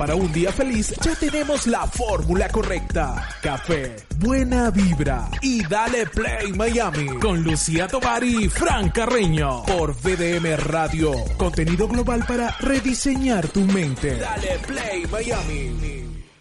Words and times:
para 0.00 0.14
un 0.14 0.32
día 0.32 0.50
feliz, 0.50 0.94
ya 1.02 1.14
tenemos 1.14 1.66
la 1.66 1.86
fórmula 1.86 2.48
correcta. 2.48 3.36
Café, 3.42 3.96
buena 4.16 4.70
vibra 4.70 5.28
y 5.42 5.62
dale 5.62 6.06
play 6.06 6.54
Miami 6.54 7.18
con 7.18 7.42
Lucía 7.42 7.86
Tobar 7.86 8.24
y 8.24 8.48
Fran 8.48 8.88
Carreño 8.88 9.62
por 9.66 9.94
VDM 9.94 10.56
Radio. 10.56 11.12
Contenido 11.36 11.86
global 11.86 12.24
para 12.26 12.50
rediseñar 12.60 13.48
tu 13.48 13.60
mente. 13.60 14.16
Dale 14.16 14.58
play 14.66 15.04
Miami. 15.12 15.70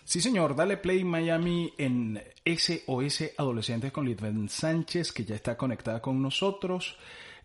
Sí, 0.05 0.21
señor, 0.21 0.55
dale 0.55 0.77
play 0.77 1.03
Miami 1.03 1.73
en 1.77 2.17
SOS 2.45 3.31
Adolescentes 3.37 3.91
con 3.91 4.05
Litven 4.05 4.47
Sánchez, 4.47 5.11
que 5.11 5.25
ya 5.25 5.35
está 5.35 5.57
conectada 5.57 6.01
con 6.01 6.21
nosotros. 6.21 6.95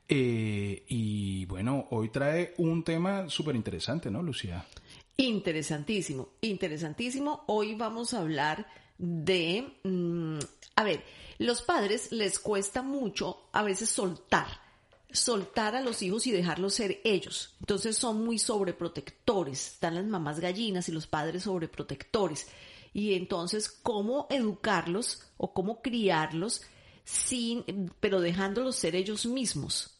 Eh, 0.09 0.85
y 0.87 1.45
bueno, 1.47 1.89
hoy 1.91 2.11
trae 2.11 2.55
un 2.59 2.85
tema 2.85 3.29
súper 3.29 3.57
interesante, 3.57 4.13
¿no, 4.13 4.23
Lucía? 4.23 4.65
Interesantísimo, 5.17 6.31
interesantísimo. 6.41 7.45
Hoy 7.47 7.75
vamos 7.77 8.15
a 8.15 8.21
hablar 8.21 8.67
de, 8.99 9.79
mm, 9.85 10.39
a 10.75 10.85
ver, 10.85 11.05
los 11.39 11.63
padres 11.63 12.11
les 12.11 12.41
cuesta 12.41 12.83
mucho 12.83 13.49
a 13.53 13.63
veces 13.63 13.91
soltar, 13.91 14.49
soltar 15.13 15.77
a 15.77 15.83
los 15.83 16.03
hijos 16.03 16.27
y 16.27 16.33
dejarlos 16.33 16.75
ser 16.75 17.01
ellos. 17.05 17.55
Entonces 17.61 17.97
son 17.97 18.25
muy 18.25 18.41
sobreprotectores, 18.41 19.75
están 19.75 19.95
las 19.95 20.05
mamás 20.05 20.41
gallinas 20.41 20.89
y 20.89 20.93
los 20.93 21.07
padres 21.07 21.45
sobreprotectores. 21.45 22.49
Y 22.93 23.15
entonces, 23.15 23.69
¿cómo 23.69 24.27
educarlos 24.31 25.23
o 25.37 25.53
cómo 25.53 25.81
criarlos 25.81 26.63
sin, 27.05 27.93
pero 28.01 28.21
dejándolos 28.21 28.77
ser 28.77 28.97
ellos 28.97 29.27
mismos? 29.27 29.94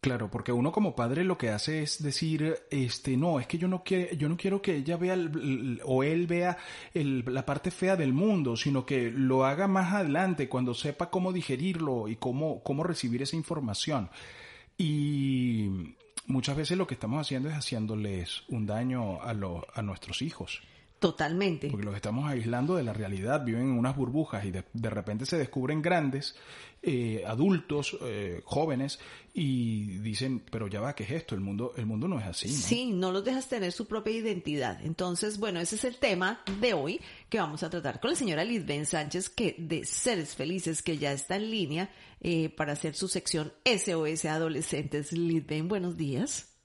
Claro, 0.00 0.30
porque 0.30 0.52
uno 0.52 0.70
como 0.70 0.94
padre 0.94 1.24
lo 1.24 1.36
que 1.36 1.50
hace 1.50 1.82
es 1.82 2.00
decir, 2.00 2.56
este, 2.70 3.16
no, 3.16 3.40
es 3.40 3.48
que 3.48 3.58
yo 3.58 3.66
no 3.66 3.82
quiero, 3.82 4.14
yo 4.14 4.28
no 4.28 4.36
quiero 4.36 4.62
que 4.62 4.76
ella 4.76 4.96
vea 4.96 5.16
o 5.84 6.04
él 6.04 6.26
vea 6.28 6.58
la 6.94 7.44
parte 7.44 7.72
fea 7.72 7.96
del 7.96 8.12
mundo, 8.12 8.56
sino 8.56 8.86
que 8.86 9.10
lo 9.10 9.44
haga 9.44 9.66
más 9.66 9.92
adelante 9.92 10.48
cuando 10.48 10.74
sepa 10.74 11.10
cómo 11.10 11.32
digerirlo 11.32 12.06
y 12.06 12.16
cómo, 12.16 12.62
cómo 12.62 12.84
recibir 12.84 13.22
esa 13.22 13.34
información. 13.34 14.08
Y 14.78 15.96
muchas 16.26 16.56
veces 16.56 16.78
lo 16.78 16.86
que 16.86 16.94
estamos 16.94 17.20
haciendo 17.20 17.48
es 17.48 17.56
haciéndoles 17.56 18.44
un 18.48 18.64
daño 18.64 19.20
a, 19.22 19.30
a 19.74 19.82
nuestros 19.82 20.22
hijos. 20.22 20.62
Totalmente. 20.98 21.68
Porque 21.68 21.84
los 21.84 21.94
estamos 21.94 22.28
aislando 22.28 22.74
de 22.76 22.82
la 22.82 22.94
realidad, 22.94 23.44
viven 23.44 23.62
en 23.62 23.78
unas 23.78 23.94
burbujas 23.94 24.44
y 24.46 24.50
de, 24.50 24.90
repente 24.90 25.26
se 25.26 25.36
descubren 25.36 25.82
grandes, 25.82 26.36
eh, 26.82 27.22
adultos, 27.26 27.98
eh, 28.02 28.40
jóvenes, 28.44 28.98
y 29.34 29.98
dicen, 29.98 30.42
pero 30.50 30.68
ya 30.68 30.80
va, 30.80 30.94
¿qué 30.94 31.04
es 31.04 31.10
esto? 31.10 31.34
El 31.34 31.42
mundo, 31.42 31.74
el 31.76 31.84
mundo 31.84 32.08
no 32.08 32.18
es 32.18 32.24
así. 32.24 32.48
¿no? 32.48 32.54
Sí, 32.54 32.92
no 32.92 33.12
los 33.12 33.24
dejas 33.24 33.46
tener 33.46 33.72
su 33.72 33.86
propia 33.86 34.14
identidad. 34.14 34.80
Entonces, 34.82 35.38
bueno, 35.38 35.60
ese 35.60 35.76
es 35.76 35.84
el 35.84 35.96
tema 35.98 36.40
de 36.60 36.72
hoy 36.72 37.00
que 37.28 37.38
vamos 37.38 37.62
a 37.62 37.68
tratar 37.68 38.00
con 38.00 38.10
la 38.10 38.16
señora 38.16 38.42
Lisbeth 38.42 38.86
Sánchez, 38.86 39.28
que 39.28 39.54
de 39.58 39.84
Seres 39.84 40.34
Felices, 40.34 40.82
que 40.82 40.96
ya 40.96 41.12
está 41.12 41.36
en 41.36 41.50
línea 41.50 41.90
eh, 42.22 42.48
para 42.48 42.72
hacer 42.72 42.94
su 42.94 43.08
sección 43.08 43.52
SOS 43.66 44.24
Adolescentes. 44.24 45.12
Lisbeth, 45.12 45.68
buenos 45.68 45.98
días. 45.98 46.55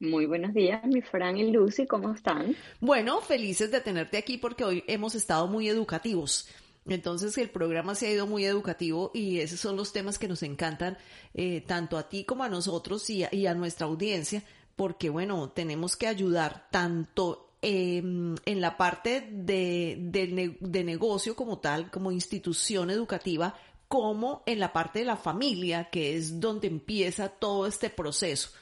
Muy 0.00 0.24
buenos 0.24 0.54
días, 0.54 0.82
mi 0.86 1.02
Fran 1.02 1.36
y 1.36 1.52
Lucy, 1.52 1.86
¿cómo 1.86 2.14
están? 2.14 2.56
Bueno, 2.80 3.20
felices 3.20 3.70
de 3.70 3.82
tenerte 3.82 4.16
aquí 4.16 4.38
porque 4.38 4.64
hoy 4.64 4.82
hemos 4.86 5.14
estado 5.14 5.46
muy 5.46 5.68
educativos. 5.68 6.48
Entonces 6.86 7.36
el 7.36 7.50
programa 7.50 7.94
se 7.94 8.06
ha 8.06 8.12
ido 8.12 8.26
muy 8.26 8.46
educativo 8.46 9.10
y 9.12 9.40
esos 9.40 9.60
son 9.60 9.76
los 9.76 9.92
temas 9.92 10.18
que 10.18 10.26
nos 10.26 10.42
encantan 10.42 10.96
eh, 11.34 11.60
tanto 11.66 11.98
a 11.98 12.08
ti 12.08 12.24
como 12.24 12.44
a 12.44 12.48
nosotros 12.48 13.10
y 13.10 13.24
a, 13.24 13.54
nuestra 13.54 13.86
audiencia, 13.86 14.42
porque 14.74 15.10
bueno, 15.10 15.50
tenemos 15.50 15.96
que 15.96 16.06
ayudar 16.06 16.68
tanto 16.70 17.50
em, 17.60 18.36
en 18.46 18.60
la 18.62 18.78
parte 18.78 19.28
de, 19.30 19.98
de 20.58 20.82
negocio 20.84 21.36
como 21.36 21.58
tal, 21.58 21.90
como 21.90 22.10
institución 22.10 22.90
educativa, 22.90 23.54
como 23.86 24.42
en 24.46 24.60
la 24.60 24.72
parte 24.72 25.00
de 25.00 25.04
la 25.04 25.16
familia, 25.18 25.90
que 25.90 26.16
es 26.16 26.40
donde 26.40 26.68
empieza 26.68 27.28
todo 27.28 27.66
este 27.66 27.90
proceso. 27.90 28.52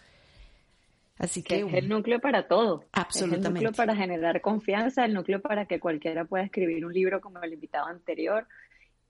Así 1.19 1.43
que, 1.43 1.61
es 1.61 1.75
el 1.75 1.89
núcleo 1.89 2.21
para 2.21 2.47
todo. 2.47 2.85
Absolutamente. 2.93 3.49
el 3.49 3.55
núcleo 3.55 3.73
para 3.73 3.97
generar 3.97 4.41
confianza, 4.41 5.05
el 5.05 5.15
núcleo 5.15 5.41
para 5.41 5.67
que 5.67 5.81
cualquiera 5.81 6.25
pueda 6.25 6.45
escribir 6.45 6.87
un 6.87 6.93
libro 6.93 7.21
como 7.21 7.43
el 7.43 7.53
invitado 7.53 7.87
anterior, 7.87 8.47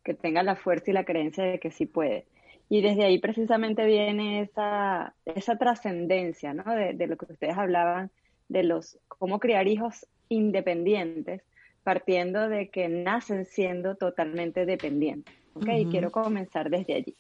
que 0.03 0.15
tenga 0.15 0.43
la 0.43 0.57
fuerza 0.57 0.91
y 0.91 0.95
la 0.95 1.05
creencia 1.05 1.45
de 1.45 1.59
que 1.59 1.71
sí 1.71 1.87
puede. 1.87 2.25
Y 2.71 2.83
desde 2.83 3.05
ahí 3.05 3.19
precisamente 3.19 3.85
viene 3.85 4.41
esa, 4.41 5.15
esa 5.25 5.57
trascendencia, 5.57 6.55
¿no? 6.55 6.75
De, 6.75 6.95
de, 6.95 7.07
lo 7.07 7.17
que 7.17 7.33
ustedes 7.33 7.57
hablaban, 7.57 8.11
de 8.49 8.63
los 8.63 8.99
cómo 9.09 9.39
criar 9.39 9.69
hijos 9.69 10.07
independientes, 10.29 11.43
partiendo 11.83 12.49
de 12.49 12.69
que 12.69 12.89
nacen 12.89 13.47
siendo 13.47 13.97
totalmente 13.97 14.67
dependientes. 14.67 15.35
¿ok? 15.55 15.69
Y 15.79 15.87
quiero 15.87 16.11
comenzar 16.11 16.71
desde 16.71 16.95
allí. 16.95 17.17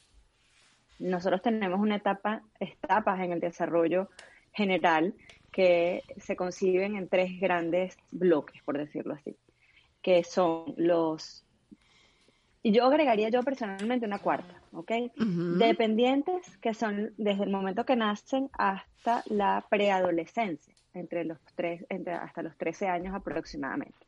Nosotros 0.99 1.43
tenemos 1.43 1.81
una 1.81 1.97
etapa, 1.97 2.43
etapas 2.59 3.21
en 3.21 3.33
el 3.33 3.41
desarrollo 3.41 4.09
general 4.53 5.15
que 5.53 6.03
se 6.19 6.37
conciben 6.37 6.97
en 6.97 7.09
tres 7.09 7.41
grandes 7.41 7.97
bloques, 8.11 8.63
por 8.63 8.79
decirlo 8.79 9.15
así, 9.15 9.37
que 10.03 10.25
son 10.25 10.75
los... 10.77 11.45
Y 12.63 12.73
yo 12.73 12.85
agregaría 12.85 13.29
yo 13.29 13.43
personalmente 13.43 14.07
una 14.07 14.19
cuarta, 14.19 14.61
¿ok? 14.73 14.93
Dependientes, 15.59 16.57
que 16.59 16.75
son 16.75 17.13
desde 17.17 17.45
el 17.45 17.51
momento 17.51 17.85
que 17.85 17.97
nacen 17.97 18.51
hasta 18.53 19.23
la 19.27 19.65
preadolescencia, 19.71 20.75
entre 20.93 21.25
los 21.25 21.39
tres, 21.55 21.87
entre, 21.89 22.15
hasta 22.15 22.43
los 22.43 22.57
13 22.57 22.89
años 22.89 23.15
aproximadamente. 23.15 24.07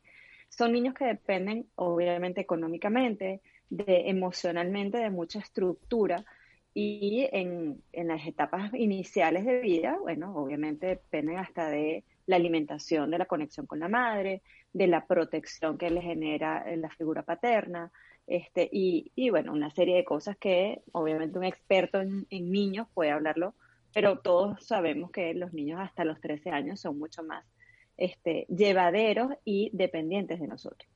Son 0.49 0.73
niños 0.73 0.95
que 0.95 1.05
dependen, 1.05 1.67
obviamente, 1.77 2.41
económicamente, 2.41 3.41
de 3.71 4.11
emocionalmente, 4.11 4.99
de 4.99 5.11
mucha 5.11 5.39
estructura, 5.39 6.25
y 6.73 7.29
en, 7.33 7.83
en, 7.93 8.09
las 8.09 8.27
etapas 8.27 8.73
iniciales 8.75 9.45
de 9.45 9.61
vida, 9.61 9.99
bueno, 10.01 10.35
obviamente 10.37 10.87
dependen 10.87 11.39
hasta 11.39 11.69
de 11.69 12.05
la 12.27 12.37
alimentación, 12.37 13.11
de 13.11 13.19
la 13.19 13.27
conexión 13.27 13.67
con 13.67 13.81
la 13.81 13.89
madre, 13.89 14.43
de 14.73 14.87
la 14.87 15.07
protección 15.07 15.79
que 15.79 15.91
le 15.91 16.01
genera 16.01 16.65
la 16.77 16.91
figura 16.91 17.23
paterna, 17.23 17.91
este, 18.31 18.69
y, 18.71 19.11
y 19.17 19.31
bueno, 19.31 19.53
una 19.53 19.71
serie 19.71 19.97
de 19.97 20.05
cosas 20.05 20.37
que 20.37 20.83
obviamente 20.93 21.37
un 21.37 21.45
experto 21.45 22.01
en, 22.01 22.27
niños 22.31 22.87
puede 22.95 23.11
hablarlo, 23.11 23.55
pero 23.93 24.21
todos 24.21 24.65
sabemos 24.65 25.11
que 25.11 25.35
los 25.35 25.53
niños 25.53 25.81
hasta 25.81 26.05
los 26.05 26.21
13 26.21 26.51
años 26.51 26.81
son 26.81 26.97
mucho 26.97 27.25
más 27.25 27.45
este, 27.97 28.47
llevaderos 28.49 29.33
y 29.45 29.71
dependientes 29.73 30.39
de 30.39 30.47
nosotros. 30.47 30.89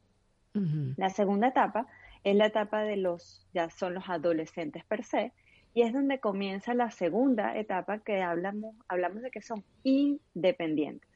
La 0.97 1.11
segunda 1.11 1.49
etapa 1.49 1.89
es 2.23 2.37
la 2.37 2.47
etapa 2.47 2.85
de 2.85 2.97
los, 2.97 3.45
ya 3.53 3.69
son 3.69 3.95
los 3.95 4.09
adolescentes 4.09 4.85
per 4.85 5.03
se, 5.03 5.33
y 5.75 5.83
es 5.83 5.93
donde 5.93 6.21
comienza 6.21 6.73
la 6.73 6.91
segunda 6.93 7.59
etapa 7.59 7.99
que 7.99 8.23
hablamos, 8.23 8.77
hablamos 8.89 9.23
de 9.23 9.31
que 9.33 9.43
son 9.43 9.65
independientes. 9.83 11.11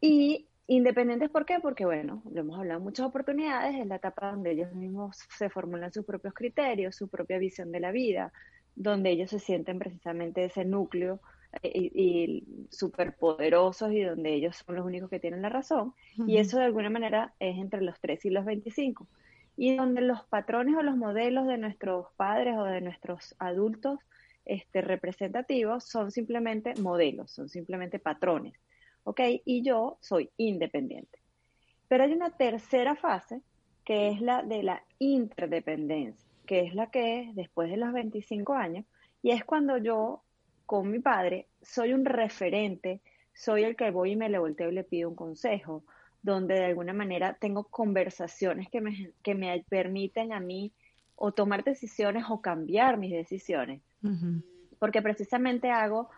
Y 0.00 0.46
independientes, 0.68 1.28
¿por 1.30 1.44
qué? 1.44 1.58
Porque, 1.60 1.84
bueno, 1.84 2.22
lo 2.30 2.40
hemos 2.40 2.58
hablado 2.58 2.78
en 2.78 2.84
muchas 2.84 3.06
oportunidades, 3.06 3.74
es 3.74 3.86
la 3.86 3.96
etapa 3.96 4.30
donde 4.30 4.52
ellos 4.52 4.72
mismos 4.72 5.18
se 5.36 5.50
formulan 5.50 5.92
sus 5.92 6.04
propios 6.04 6.34
criterios, 6.34 6.94
su 6.94 7.08
propia 7.08 7.38
visión 7.38 7.72
de 7.72 7.80
la 7.80 7.90
vida, 7.90 8.32
donde 8.76 9.10
ellos 9.10 9.30
se 9.30 9.40
sienten 9.40 9.80
precisamente 9.80 10.44
ese 10.44 10.64
núcleo 10.64 11.20
eh, 11.62 11.70
y, 11.74 12.44
súper 12.70 13.16
poderosos 13.16 13.90
y 13.90 14.02
donde 14.02 14.34
ellos 14.34 14.62
son 14.64 14.76
los 14.76 14.86
únicos 14.86 15.10
que 15.10 15.18
tienen 15.18 15.42
la 15.42 15.48
razón. 15.48 15.94
Y 16.28 16.36
eso 16.36 16.58
de 16.58 16.64
alguna 16.64 16.90
manera 16.90 17.34
es 17.40 17.56
entre 17.58 17.82
los 17.82 17.98
3 18.00 18.24
y 18.26 18.30
los 18.30 18.44
25 18.44 19.08
y 19.56 19.76
donde 19.76 20.02
los 20.02 20.24
patrones 20.24 20.76
o 20.76 20.82
los 20.82 20.96
modelos 20.96 21.46
de 21.46 21.58
nuestros 21.58 22.06
padres 22.16 22.56
o 22.58 22.64
de 22.64 22.80
nuestros 22.80 23.34
adultos 23.38 23.98
este, 24.44 24.82
representativos 24.82 25.84
son 25.84 26.10
simplemente 26.10 26.74
modelos, 26.80 27.32
son 27.32 27.48
simplemente 27.48 27.98
patrones, 27.98 28.54
¿ok? 29.04 29.20
Y 29.44 29.62
yo 29.62 29.98
soy 30.00 30.30
independiente. 30.36 31.18
Pero 31.88 32.04
hay 32.04 32.12
una 32.12 32.30
tercera 32.30 32.94
fase 32.96 33.40
que 33.84 34.08
es 34.08 34.20
la 34.20 34.42
de 34.42 34.62
la 34.62 34.82
interdependencia, 34.98 36.28
que 36.44 36.60
es 36.60 36.74
la 36.74 36.90
que 36.90 37.22
es 37.22 37.34
después 37.34 37.70
de 37.70 37.76
los 37.76 37.92
25 37.92 38.52
años, 38.54 38.84
y 39.22 39.30
es 39.30 39.44
cuando 39.44 39.78
yo, 39.78 40.22
con 40.66 40.90
mi 40.90 40.98
padre, 40.98 41.48
soy 41.62 41.92
un 41.92 42.04
referente, 42.04 43.00
soy 43.32 43.64
el 43.64 43.76
que 43.76 43.90
voy 43.90 44.12
y 44.12 44.16
me 44.16 44.28
le 44.28 44.38
volteo 44.38 44.70
y 44.70 44.74
le 44.74 44.84
pido 44.84 45.08
un 45.08 45.16
consejo, 45.16 45.84
donde 46.26 46.54
de 46.54 46.64
alguna 46.64 46.92
manera 46.92 47.34
tengo 47.34 47.64
conversaciones 47.64 48.68
que 48.68 48.80
me, 48.80 49.12
que 49.22 49.36
me 49.36 49.64
permiten 49.68 50.32
a 50.32 50.40
mí 50.40 50.72
o 51.14 51.30
tomar 51.30 51.62
decisiones 51.62 52.24
o 52.28 52.40
cambiar 52.40 52.98
mis 52.98 53.12
decisiones. 53.12 53.80
Porque 54.80 55.02
precisamente 55.02 55.70
hago 55.70 56.10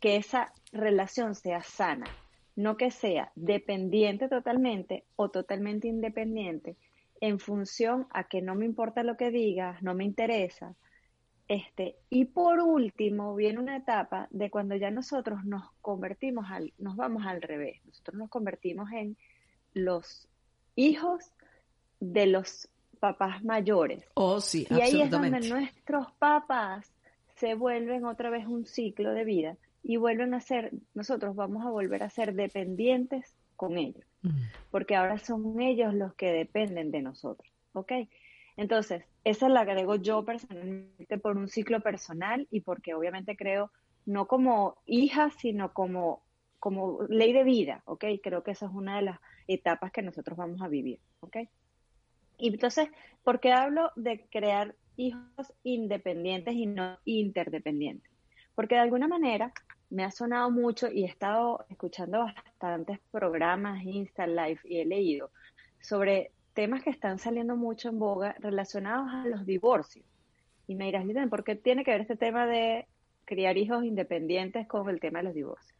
que 0.00 0.16
esa 0.16 0.52
relación 0.72 1.34
sea 1.34 1.62
sana, 1.62 2.06
no 2.56 2.76
que 2.78 2.90
sea 2.90 3.30
dependiente 3.36 4.28
totalmente 4.28 5.04
o 5.16 5.28
totalmente 5.28 5.86
independiente 5.86 6.76
en 7.20 7.38
función 7.38 8.06
a 8.10 8.24
que 8.24 8.40
no 8.40 8.54
me 8.54 8.64
importa 8.64 9.02
lo 9.02 9.16
que 9.16 9.30
digas, 9.30 9.82
no 9.82 9.94
me 9.94 10.04
interesa, 10.04 10.74
Este, 11.48 11.96
y 12.08 12.24
por 12.24 12.60
último, 12.60 13.34
viene 13.34 13.58
una 13.58 13.76
etapa 13.76 14.26
de 14.30 14.48
cuando 14.48 14.74
ya 14.76 14.90
nosotros 14.90 15.44
nos 15.44 15.70
convertimos 15.82 16.46
al, 16.50 16.72
nos 16.78 16.96
vamos 16.96 17.26
al 17.26 17.42
revés. 17.42 17.84
Nosotros 17.84 18.16
nos 18.16 18.30
convertimos 18.30 18.90
en 18.92 19.16
los 19.74 20.28
hijos 20.76 21.30
de 22.00 22.26
los 22.26 22.68
papás 23.00 23.42
mayores. 23.44 24.04
Oh, 24.14 24.40
sí, 24.40 24.66
y 24.70 24.80
ahí 24.80 25.02
es 25.02 25.10
donde 25.10 25.40
nuestros 25.40 26.12
papás 26.18 26.92
se 27.36 27.54
vuelven 27.54 28.04
otra 28.04 28.30
vez 28.30 28.46
un 28.46 28.66
ciclo 28.66 29.12
de 29.12 29.24
vida 29.24 29.56
y 29.82 29.96
vuelven 29.96 30.34
a 30.34 30.40
ser, 30.40 30.72
nosotros 30.94 31.34
vamos 31.34 31.66
a 31.66 31.70
volver 31.70 32.02
a 32.02 32.10
ser 32.10 32.34
dependientes 32.34 33.34
con 33.56 33.78
ellos, 33.78 34.04
mm. 34.22 34.30
porque 34.70 34.94
ahora 34.94 35.18
son 35.18 35.60
ellos 35.60 35.94
los 35.94 36.14
que 36.14 36.30
dependen 36.30 36.90
de 36.90 37.02
nosotros, 37.02 37.48
¿ok? 37.72 37.92
Entonces, 38.56 39.04
esa 39.24 39.48
la 39.48 39.60
agrego 39.60 39.96
yo 39.96 40.24
personalmente 40.24 41.18
por 41.18 41.36
un 41.36 41.48
ciclo 41.48 41.80
personal 41.80 42.46
y 42.50 42.60
porque 42.60 42.94
obviamente 42.94 43.36
creo, 43.36 43.70
no 44.04 44.26
como 44.26 44.76
hija, 44.86 45.30
sino 45.30 45.72
como, 45.72 46.22
como 46.58 47.02
ley 47.08 47.32
de 47.32 47.44
vida, 47.44 47.82
¿ok? 47.86 48.04
Creo 48.22 48.42
que 48.42 48.52
esa 48.52 48.66
es 48.66 48.72
una 48.72 48.96
de 48.96 49.02
las 49.02 49.20
etapas 49.46 49.92
que 49.92 50.02
nosotros 50.02 50.36
vamos 50.36 50.60
a 50.62 50.68
vivir, 50.68 50.98
¿ok? 51.20 51.36
Y 52.38 52.48
entonces, 52.48 52.88
¿por 53.22 53.40
qué 53.40 53.52
hablo 53.52 53.92
de 53.96 54.26
crear 54.30 54.74
hijos 54.96 55.52
independientes 55.62 56.54
y 56.54 56.66
no 56.66 56.98
interdependientes. 57.04 58.10
Porque 58.54 58.74
de 58.74 58.82
alguna 58.82 59.08
manera 59.08 59.52
me 59.90 60.04
ha 60.04 60.10
sonado 60.10 60.50
mucho 60.50 60.90
y 60.90 61.04
he 61.04 61.06
estado 61.06 61.64
escuchando 61.68 62.20
bastantes 62.20 62.98
programas, 63.10 63.82
Insta 63.84 64.26
Live, 64.26 64.60
y 64.64 64.78
he 64.78 64.84
leído 64.84 65.30
sobre 65.80 66.32
temas 66.54 66.82
que 66.82 66.90
están 66.90 67.18
saliendo 67.18 67.56
mucho 67.56 67.88
en 67.88 67.98
boga 67.98 68.36
relacionados 68.38 69.08
a 69.12 69.26
los 69.26 69.46
divorcios. 69.46 70.06
Y 70.66 70.74
me 70.74 70.86
dirás, 70.86 71.04
Liden, 71.04 71.30
¿por 71.30 71.44
qué 71.44 71.56
tiene 71.56 71.84
que 71.84 71.90
ver 71.90 72.02
este 72.02 72.16
tema 72.16 72.46
de 72.46 72.86
criar 73.24 73.56
hijos 73.56 73.84
independientes 73.84 74.66
con 74.66 74.88
el 74.88 75.00
tema 75.00 75.18
de 75.20 75.24
los 75.24 75.34
divorcios? 75.34 75.76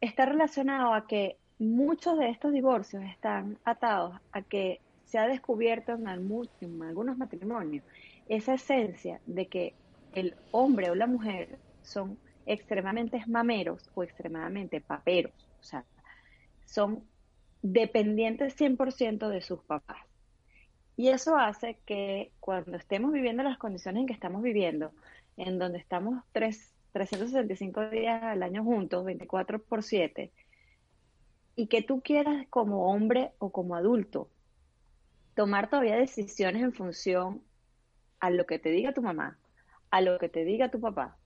Está 0.00 0.26
relacionado 0.26 0.92
a 0.92 1.06
que 1.06 1.38
muchos 1.58 2.18
de 2.18 2.30
estos 2.30 2.52
divorcios 2.52 3.02
están 3.04 3.58
atados 3.64 4.18
a 4.32 4.42
que 4.42 4.80
se 5.04 5.18
ha 5.18 5.26
descubierto 5.26 5.92
en, 5.92 6.08
algunos 6.08 7.16
matrimonios 7.16 7.84
esa 8.28 8.54
esencia 8.54 9.20
de 9.26 9.46
que 9.46 9.74
el 10.12 10.34
hombre 10.50 10.90
o 10.90 10.94
la 10.94 11.06
mujer 11.06 11.58
son 11.82 12.18
extremadamente 12.44 13.22
mameros 13.26 13.90
o 13.94 14.02
extremadamente 14.02 14.80
paperos, 14.80 15.32
o 15.60 15.62
sea, 15.62 15.84
son 16.64 17.04
dependientes 17.62 18.58
100% 18.58 19.28
de 19.28 19.40
sus 19.40 19.60
papás. 19.62 19.98
Y 20.96 21.08
eso 21.08 21.36
hace 21.36 21.78
que 21.84 22.32
cuando 22.40 22.76
estemos 22.76 23.12
viviendo 23.12 23.42
las 23.42 23.58
condiciones 23.58 24.00
en 24.00 24.06
que 24.06 24.14
estamos 24.14 24.42
viviendo, 24.42 24.92
en 25.36 25.58
donde 25.58 25.78
estamos 25.78 26.24
3, 26.32 26.74
365 26.92 27.90
días 27.90 28.22
al 28.22 28.42
año 28.42 28.64
juntos, 28.64 29.04
24 29.04 29.62
por 29.62 29.82
7, 29.82 30.32
y 31.56 31.66
que 31.66 31.82
tú 31.82 32.02
quieras 32.02 32.46
como 32.50 32.92
hombre 32.92 33.32
o 33.38 33.50
como 33.50 33.74
adulto 33.74 34.28
tomar 35.34 35.68
todavía 35.68 35.96
decisiones 35.96 36.62
en 36.62 36.72
función 36.72 37.42
a 38.20 38.30
lo 38.30 38.46
que 38.46 38.58
te 38.58 38.70
diga 38.70 38.94
tu 38.94 39.02
mamá, 39.02 39.38
a 39.90 40.00
lo 40.00 40.18
que 40.18 40.28
te 40.28 40.44
diga 40.44 40.70
tu 40.70 40.80
papá, 40.80 41.16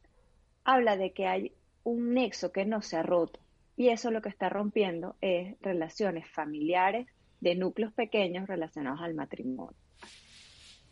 habla 0.64 0.96
de 0.96 1.12
que 1.12 1.26
hay 1.26 1.52
un 1.84 2.14
nexo 2.14 2.52
que 2.52 2.64
no 2.64 2.82
se 2.82 2.96
ha 2.96 3.02
roto. 3.02 3.40
Y 3.76 3.88
eso 3.88 4.10
lo 4.10 4.20
que 4.20 4.28
está 4.28 4.48
rompiendo 4.48 5.16
es 5.20 5.56
relaciones 5.62 6.28
familiares 6.28 7.06
de 7.40 7.54
núcleos 7.54 7.92
pequeños 7.92 8.48
relacionados 8.48 9.00
al 9.00 9.14
matrimonio. 9.14 9.76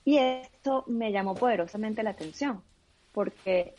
Y 0.05 0.19
esto 0.19 0.85
me 0.87 1.13
llamó 1.13 1.35
poderosamente 1.35 2.03
la 2.03 2.11
atención, 2.11 2.63
porque 3.13 3.75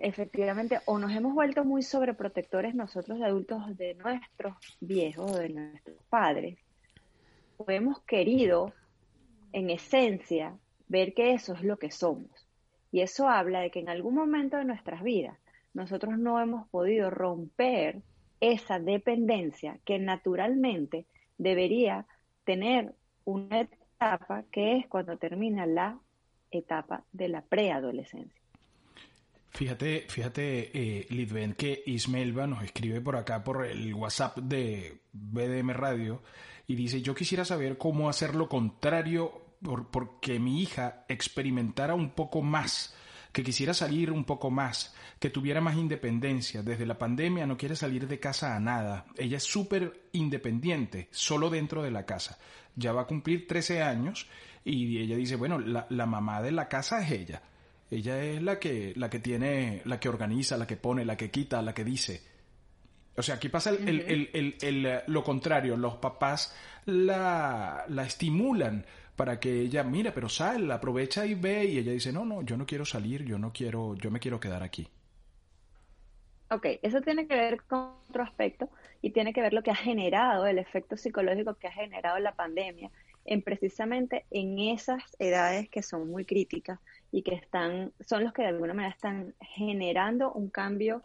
efectivamente 0.00 0.80
o 0.86 0.98
nos 0.98 1.12
hemos 1.12 1.34
vuelto 1.34 1.64
muy 1.64 1.82
sobreprotectores 1.82 2.74
nosotros 2.74 3.18
de 3.18 3.26
adultos 3.26 3.76
de 3.76 3.94
nuestros 3.94 4.56
viejos, 4.80 5.38
de 5.38 5.48
nuestros 5.48 5.96
padres, 6.08 6.58
o 7.56 7.70
hemos 7.70 8.00
querido 8.02 8.72
en 9.52 9.70
esencia 9.70 10.56
ver 10.88 11.14
que 11.14 11.32
eso 11.32 11.54
es 11.54 11.62
lo 11.62 11.78
que 11.78 11.90
somos. 11.90 12.30
Y 12.92 13.00
eso 13.00 13.28
habla 13.28 13.60
de 13.60 13.70
que 13.70 13.80
en 13.80 13.88
algún 13.88 14.14
momento 14.14 14.56
de 14.56 14.64
nuestras 14.64 15.02
vidas 15.02 15.38
nosotros 15.72 16.18
no 16.18 16.40
hemos 16.40 16.68
podido 16.68 17.10
romper 17.10 18.02
esa 18.40 18.78
dependencia 18.78 19.78
que 19.84 19.98
naturalmente 19.98 21.06
debería 21.38 22.06
tener 22.44 22.94
una 23.24 23.62
etapa 23.62 24.44
que 24.52 24.76
es 24.76 24.86
cuando 24.86 25.16
termina 25.16 25.66
la 25.66 25.98
etapa 26.50 27.04
de 27.12 27.28
la 27.28 27.42
preadolescencia. 27.42 28.43
Fíjate, 29.54 30.06
fíjate, 30.08 30.70
eh, 30.74 31.06
Lidven, 31.10 31.54
que 31.54 31.84
Ismelva 31.86 32.44
nos 32.48 32.64
escribe 32.64 33.00
por 33.00 33.14
acá 33.14 33.44
por 33.44 33.64
el 33.64 33.94
WhatsApp 33.94 34.38
de 34.38 35.02
BDM 35.12 35.70
Radio 35.70 36.22
y 36.66 36.74
dice, 36.74 37.02
yo 37.02 37.14
quisiera 37.14 37.44
saber 37.44 37.78
cómo 37.78 38.08
hacer 38.08 38.34
lo 38.34 38.48
contrario 38.48 39.42
porque 39.92 40.40
mi 40.40 40.60
hija 40.60 41.04
experimentara 41.08 41.94
un 41.94 42.10
poco 42.10 42.42
más, 42.42 42.96
que 43.30 43.44
quisiera 43.44 43.74
salir 43.74 44.10
un 44.10 44.24
poco 44.24 44.50
más, 44.50 44.92
que 45.20 45.30
tuviera 45.30 45.60
más 45.60 45.76
independencia. 45.76 46.64
Desde 46.64 46.84
la 46.84 46.98
pandemia 46.98 47.46
no 47.46 47.56
quiere 47.56 47.76
salir 47.76 48.08
de 48.08 48.18
casa 48.18 48.56
a 48.56 48.60
nada. 48.60 49.06
Ella 49.16 49.36
es 49.36 49.44
súper 49.44 50.08
independiente, 50.14 51.08
solo 51.12 51.48
dentro 51.48 51.80
de 51.80 51.92
la 51.92 52.04
casa. 52.04 52.38
Ya 52.74 52.92
va 52.92 53.02
a 53.02 53.06
cumplir 53.06 53.46
13 53.46 53.84
años 53.84 54.26
y 54.64 54.98
ella 54.98 55.14
dice, 55.14 55.36
bueno, 55.36 55.60
la, 55.60 55.86
la 55.90 56.06
mamá 56.06 56.42
de 56.42 56.50
la 56.50 56.66
casa 56.66 57.04
es 57.04 57.12
ella. 57.12 57.42
Ella 57.90 58.22
es 58.22 58.42
la 58.42 58.58
que, 58.58 58.92
la 58.96 59.08
que 59.10 59.20
tiene, 59.20 59.82
la 59.84 60.00
que 60.00 60.08
organiza, 60.08 60.56
la 60.56 60.66
que 60.66 60.76
pone, 60.76 61.04
la 61.04 61.16
que 61.16 61.30
quita, 61.30 61.62
la 61.62 61.74
que 61.74 61.84
dice. 61.84 62.22
O 63.16 63.22
sea, 63.22 63.36
aquí 63.36 63.48
pasa 63.48 63.70
el, 63.70 63.88
el, 63.88 64.30
el, 64.32 64.56
el, 64.60 65.02
lo 65.06 65.22
contrario. 65.22 65.76
Los 65.76 65.96
papás 65.96 66.56
la, 66.86 67.84
la 67.88 68.04
estimulan 68.04 68.84
para 69.14 69.38
que 69.38 69.60
ella, 69.60 69.84
mira, 69.84 70.12
pero 70.12 70.28
sal, 70.28 70.70
aprovecha 70.70 71.24
y 71.24 71.34
ve, 71.34 71.66
y 71.66 71.78
ella 71.78 71.92
dice, 71.92 72.12
no, 72.12 72.24
no, 72.24 72.42
yo 72.42 72.56
no 72.56 72.66
quiero 72.66 72.84
salir, 72.84 73.24
yo 73.24 73.38
no 73.38 73.52
quiero, 73.52 73.94
yo 73.94 74.10
me 74.10 74.18
quiero 74.18 74.40
quedar 74.40 74.62
aquí. 74.62 74.88
Ok, 76.50 76.66
eso 76.82 77.00
tiene 77.00 77.26
que 77.26 77.36
ver 77.36 77.62
con 77.62 77.94
otro 78.08 78.22
aspecto 78.22 78.68
y 79.00 79.10
tiene 79.10 79.32
que 79.32 79.40
ver 79.40 79.52
lo 79.52 79.62
que 79.62 79.70
ha 79.70 79.76
generado, 79.76 80.46
el 80.46 80.58
efecto 80.58 80.96
psicológico 80.96 81.54
que 81.54 81.68
ha 81.68 81.72
generado 81.72 82.18
la 82.18 82.34
pandemia, 82.34 82.90
en 83.24 83.42
precisamente 83.42 84.24
en 84.30 84.58
esas 84.58 85.02
edades 85.18 85.68
que 85.68 85.82
son 85.82 86.10
muy 86.10 86.24
críticas 86.24 86.78
y 87.14 87.22
que 87.22 87.36
están, 87.36 87.92
son 88.00 88.24
los 88.24 88.32
que 88.32 88.42
de 88.42 88.48
alguna 88.48 88.74
manera 88.74 88.92
están 88.92 89.36
generando 89.38 90.32
un 90.32 90.50
cambio 90.50 91.04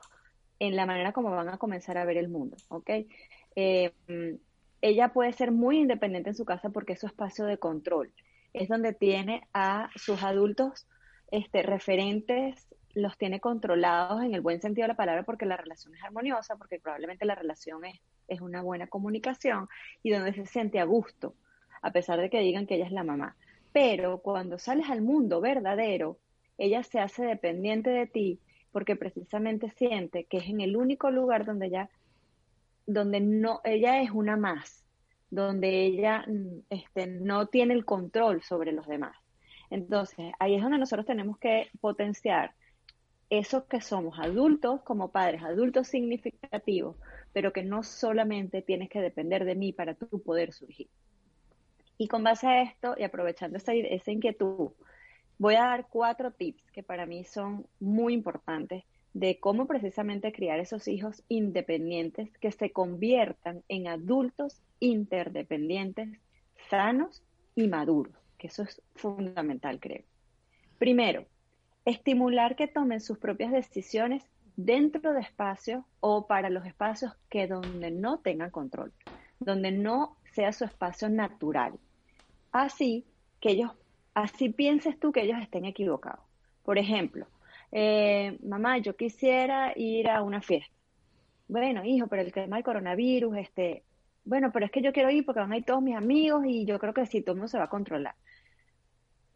en 0.57 0.75
la 0.75 0.87
manera 0.87 1.11
como 1.11 1.29
van 1.29 1.49
a 1.49 1.59
comenzar 1.59 1.99
a 1.99 2.03
ver 2.03 2.17
el 2.17 2.29
mundo, 2.29 2.57
¿ok? 2.69 2.89
Eh, 3.55 3.93
ella 4.81 5.13
puede 5.13 5.33
ser 5.33 5.51
muy 5.51 5.77
independiente 5.77 6.31
en 6.31 6.35
su 6.35 6.45
casa 6.45 6.71
porque 6.71 6.93
es 6.93 6.99
su 6.99 7.05
espacio 7.05 7.45
de 7.45 7.59
control. 7.59 8.11
Es 8.53 8.69
donde 8.69 8.93
tiene 8.93 9.47
a 9.53 9.91
sus 9.97 10.23
adultos 10.23 10.87
este, 11.29 11.61
referentes, 11.61 12.67
los 12.95 13.15
tiene 13.19 13.39
controlados 13.39 14.23
en 14.23 14.33
el 14.33 14.41
buen 14.41 14.61
sentido 14.61 14.85
de 14.85 14.93
la 14.93 14.97
palabra 14.97 15.21
porque 15.21 15.45
la 15.45 15.57
relación 15.57 15.93
es 15.93 16.03
armoniosa, 16.03 16.55
porque 16.55 16.79
probablemente 16.79 17.25
la 17.25 17.35
relación 17.35 17.85
es, 17.85 18.01
es 18.27 18.41
una 18.41 18.63
buena 18.63 18.87
comunicación 18.87 19.69
y 20.01 20.09
donde 20.09 20.33
se 20.33 20.47
siente 20.47 20.79
a 20.79 20.85
gusto, 20.85 21.35
a 21.83 21.91
pesar 21.91 22.19
de 22.19 22.31
que 22.31 22.39
digan 22.39 22.65
que 22.65 22.77
ella 22.77 22.87
es 22.87 22.91
la 22.91 23.03
mamá. 23.03 23.35
Pero 23.71 24.19
cuando 24.19 24.57
sales 24.57 24.89
al 24.89 25.01
mundo 25.01 25.41
verdadero, 25.41 26.19
ella 26.57 26.83
se 26.83 26.99
hace 26.99 27.23
dependiente 27.23 27.89
de 27.89 28.07
ti 28.07 28.39
porque 28.71 28.95
precisamente 28.95 29.69
siente 29.71 30.25
que 30.25 30.37
es 30.37 30.47
en 30.47 30.61
el 30.61 30.75
único 30.75 31.09
lugar 31.11 31.45
donde 31.45 31.67
ella 31.67 31.89
donde 32.85 33.19
no, 33.19 33.61
ella 33.63 34.01
es 34.01 34.09
una 34.09 34.35
más, 34.35 34.83
donde 35.29 35.85
ella 35.85 36.25
mm, 36.27 36.61
este, 36.71 37.07
no 37.07 37.47
tiene 37.47 37.75
el 37.75 37.85
control 37.85 38.41
sobre 38.41 38.71
los 38.71 38.87
demás. 38.87 39.15
Entonces, 39.69 40.31
ahí 40.39 40.55
es 40.55 40.61
donde 40.63 40.79
nosotros 40.79 41.05
tenemos 41.05 41.37
que 41.37 41.69
potenciar 41.79 42.55
eso 43.29 43.67
que 43.67 43.79
somos 43.79 44.17
adultos 44.17 44.81
como 44.81 45.11
padres, 45.11 45.43
adultos 45.43 45.87
significativos, 45.87 46.95
pero 47.31 47.53
que 47.53 47.63
no 47.63 47.83
solamente 47.83 48.63
tienes 48.63 48.89
que 48.89 49.01
depender 49.01 49.45
de 49.45 49.53
mí 49.53 49.71
para 49.71 49.93
tú 49.93 50.21
poder 50.23 50.51
surgir. 50.51 50.89
Y 52.01 52.07
con 52.07 52.23
base 52.23 52.47
a 52.47 52.61
esto 52.61 52.95
y 52.97 53.03
aprovechando 53.03 53.57
esa, 53.57 53.73
inquietud, 53.75 54.71
voy 55.37 55.55
a 55.55 55.65
dar 55.65 55.87
cuatro 55.89 56.31
tips 56.31 56.71
que 56.71 56.81
para 56.81 57.05
mí 57.05 57.25
son 57.25 57.67
muy 57.81 58.13
importantes 58.13 58.85
de 59.13 59.37
cómo 59.41 59.67
precisamente 59.67 60.31
criar 60.31 60.61
esos 60.61 60.87
hijos 60.87 61.21
independientes 61.27 62.29
que 62.37 62.53
se 62.53 62.71
conviertan 62.71 63.63
en 63.67 63.89
adultos 63.89 64.61
interdependientes, 64.79 66.07
sanos 66.69 67.21
y 67.53 67.67
maduros, 67.67 68.15
que 68.37 68.47
eso 68.47 68.63
es 68.63 68.81
fundamental, 68.95 69.81
creo. 69.81 70.05
Primero, 70.77 71.25
estimular 71.83 72.55
que 72.55 72.67
tomen 72.67 73.01
sus 73.01 73.17
propias 73.17 73.51
decisiones 73.51 74.23
dentro 74.55 75.11
de 75.11 75.19
espacios 75.19 75.83
o 75.99 76.27
para 76.27 76.49
los 76.49 76.65
espacios 76.65 77.11
que 77.29 77.47
donde 77.47 77.91
no 77.91 78.19
tengan 78.19 78.51
control, 78.51 78.93
donde 79.41 79.73
no 79.73 80.15
sea 80.31 80.53
su 80.53 80.63
espacio 80.63 81.09
natural. 81.09 81.77
Así 82.51 83.05
que 83.39 83.51
ellos, 83.51 83.71
así 84.13 84.49
pienses 84.49 84.99
tú 84.99 85.11
que 85.11 85.21
ellos 85.21 85.37
estén 85.41 85.65
equivocados 85.65 86.25
Por 86.63 86.77
ejemplo, 86.77 87.27
eh, 87.71 88.37
mamá, 88.43 88.79
yo 88.79 88.95
quisiera 88.95 89.73
ir 89.75 90.09
a 90.09 90.23
una 90.23 90.41
fiesta. 90.41 90.73
Bueno, 91.47 91.83
hijo, 91.83 92.07
pero 92.07 92.21
el 92.21 92.31
tema 92.31 92.57
del 92.57 92.65
coronavirus, 92.65 93.37
este, 93.37 93.83
bueno, 94.23 94.51
pero 94.51 94.65
es 94.65 94.71
que 94.71 94.81
yo 94.81 94.93
quiero 94.93 95.09
ir 95.09 95.25
porque 95.25 95.39
van 95.39 95.51
a 95.51 95.57
ir 95.57 95.65
todos 95.65 95.81
mis 95.81 95.95
amigos 95.95 96.45
y 96.45 96.65
yo 96.65 96.79
creo 96.79 96.93
que 96.93 97.05
si 97.05 97.21
todo 97.21 97.33
el 97.33 97.37
mundo 97.37 97.47
se 97.47 97.57
va 97.57 97.65
a 97.65 97.69
controlar. 97.69 98.15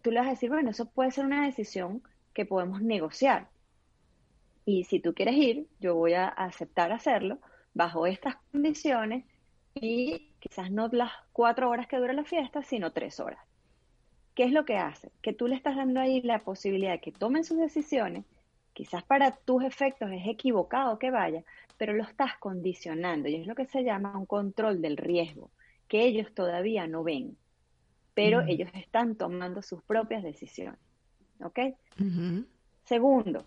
Tú 0.02 0.12
le 0.12 0.20
vas 0.20 0.28
a 0.28 0.32
decir, 0.32 0.50
bueno, 0.50 0.72
eso 0.72 0.90
puede 0.92 1.12
ser 1.12 1.26
una 1.26 1.46
decisión 1.46 2.04
que 2.34 2.46
podemos 2.46 2.82
negociar. 2.82 3.50
Y 4.66 4.84
si 4.86 5.00
tú 5.00 5.14
quieres 5.14 5.36
ir, 5.36 5.68
yo 5.80 5.96
voy 5.96 6.14
a 6.14 6.28
aceptar 6.28 6.92
hacerlo 6.92 7.40
bajo 7.74 8.06
estas 8.06 8.36
condiciones 8.52 9.26
y 9.76 10.33
quizás 10.44 10.70
no 10.70 10.90
las 10.90 11.14
cuatro 11.32 11.70
horas 11.70 11.88
que 11.88 11.96
dura 11.96 12.12
la 12.12 12.26
fiesta, 12.26 12.62
sino 12.64 12.92
tres 12.92 13.22
horas. 13.22 13.40
¿Qué 14.36 14.44
es 14.44 14.52
lo 14.52 14.66
que 14.66 14.76
hace? 14.76 15.10
Que 15.22 15.32
tú 15.32 15.48
le 15.48 15.56
estás 15.56 15.78
dando 15.78 16.02
ahí 16.02 16.22
la 16.22 16.40
posibilidad 16.40 16.92
de 16.92 17.00
que 17.00 17.14
tomen 17.14 17.46
sus 17.46 17.58
decisiones, 17.58 18.26
quizás 18.74 19.04
para 19.04 19.32
tus 19.32 19.64
efectos 19.64 20.12
es 20.12 20.28
equivocado 20.28 21.00
que 21.00 21.12
vaya, 21.12 21.46
pero 21.78 21.94
lo 21.94 22.04
estás 22.04 22.38
condicionando 22.40 23.30
y 23.30 23.36
es 23.36 23.48
lo 23.48 23.56
que 23.56 23.66
se 23.68 23.86
llama 23.86 24.18
un 24.18 24.26
control 24.26 24.82
del 24.82 24.98
riesgo, 24.98 25.50
que 25.88 26.04
ellos 26.04 26.34
todavía 26.34 26.88
no 26.88 27.04
ven, 27.04 27.38
pero 28.14 28.44
mm. 28.44 28.50
ellos 28.50 28.70
están 28.74 29.16
tomando 29.16 29.62
sus 29.62 29.82
propias 29.84 30.24
decisiones. 30.24 30.80
¿Ok? 31.42 31.60
Segundo, 32.84 33.46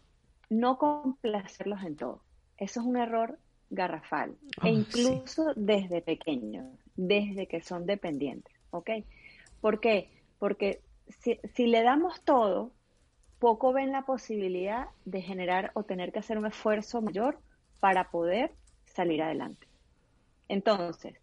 no 0.48 0.78
complacerlos 0.78 1.82
en 1.82 1.96
todo. 1.96 2.22
Eso 2.56 2.80
es 2.80 2.86
un 2.86 2.96
error 2.96 3.38
garrafal, 3.68 4.34
e 4.62 4.70
incluso 4.70 5.52
desde 5.56 6.00
pequeños, 6.00 6.66
desde 6.96 7.46
que 7.46 7.60
son 7.60 7.86
dependientes. 7.86 8.54
¿Ok? 8.70 8.90
¿Por 9.60 9.80
qué? 9.80 10.10
Porque 10.38 10.80
si, 11.20 11.38
si 11.54 11.66
le 11.66 11.82
damos 11.82 12.22
todo, 12.22 12.72
poco 13.38 13.72
ven 13.72 13.92
la 13.92 14.02
posibilidad 14.02 14.88
de 15.04 15.22
generar 15.22 15.70
o 15.74 15.84
tener 15.84 16.12
que 16.12 16.18
hacer 16.20 16.38
un 16.38 16.46
esfuerzo 16.46 17.02
mayor 17.02 17.38
para 17.80 18.10
poder 18.10 18.52
salir 18.84 19.22
adelante. 19.22 19.66
Entonces, 20.48 21.14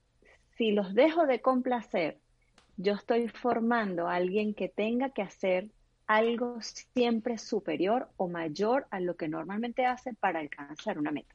si 0.57 0.71
los 0.71 0.93
dejo 0.93 1.25
de 1.25 1.41
complacer, 1.41 2.19
yo 2.77 2.93
estoy 2.93 3.27
formando 3.27 4.07
a 4.07 4.15
alguien 4.15 4.53
que 4.53 4.69
tenga 4.69 5.09
que 5.09 5.21
hacer 5.21 5.69
algo 6.07 6.59
siempre 6.61 7.37
superior 7.37 8.09
o 8.17 8.27
mayor 8.27 8.87
a 8.91 8.99
lo 8.99 9.15
que 9.15 9.27
normalmente 9.27 9.85
hace 9.85 10.13
para 10.13 10.39
alcanzar 10.39 10.99
una 10.99 11.11
meta, 11.11 11.33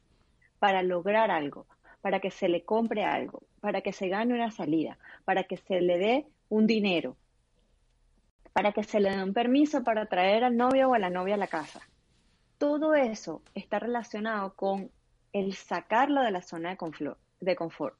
para 0.59 0.83
lograr 0.83 1.31
algo, 1.31 1.65
para 2.01 2.19
que 2.19 2.31
se 2.31 2.47
le 2.49 2.63
compre 2.63 3.03
algo, 3.03 3.43
para 3.59 3.81
que 3.81 3.93
se 3.93 4.07
gane 4.07 4.33
una 4.33 4.51
salida, 4.51 4.97
para 5.25 5.43
que 5.43 5.57
se 5.57 5.81
le 5.81 5.97
dé 5.97 6.25
un 6.49 6.67
dinero, 6.67 7.17
para 8.53 8.71
que 8.71 8.83
se 8.83 8.99
le 8.99 9.11
dé 9.11 9.23
un 9.23 9.33
permiso 9.33 9.83
para 9.83 10.05
traer 10.07 10.43
al 10.43 10.57
novio 10.57 10.89
o 10.89 10.93
a 10.93 10.99
la 10.99 11.09
novia 11.09 11.35
a 11.35 11.37
la 11.37 11.47
casa. 11.47 11.81
Todo 12.57 12.93
eso 12.93 13.41
está 13.55 13.79
relacionado 13.79 14.53
con 14.55 14.91
el 15.33 15.53
sacarlo 15.53 16.21
de 16.21 16.31
la 16.31 16.41
zona 16.41 16.77
de 17.39 17.55
confort, 17.55 17.97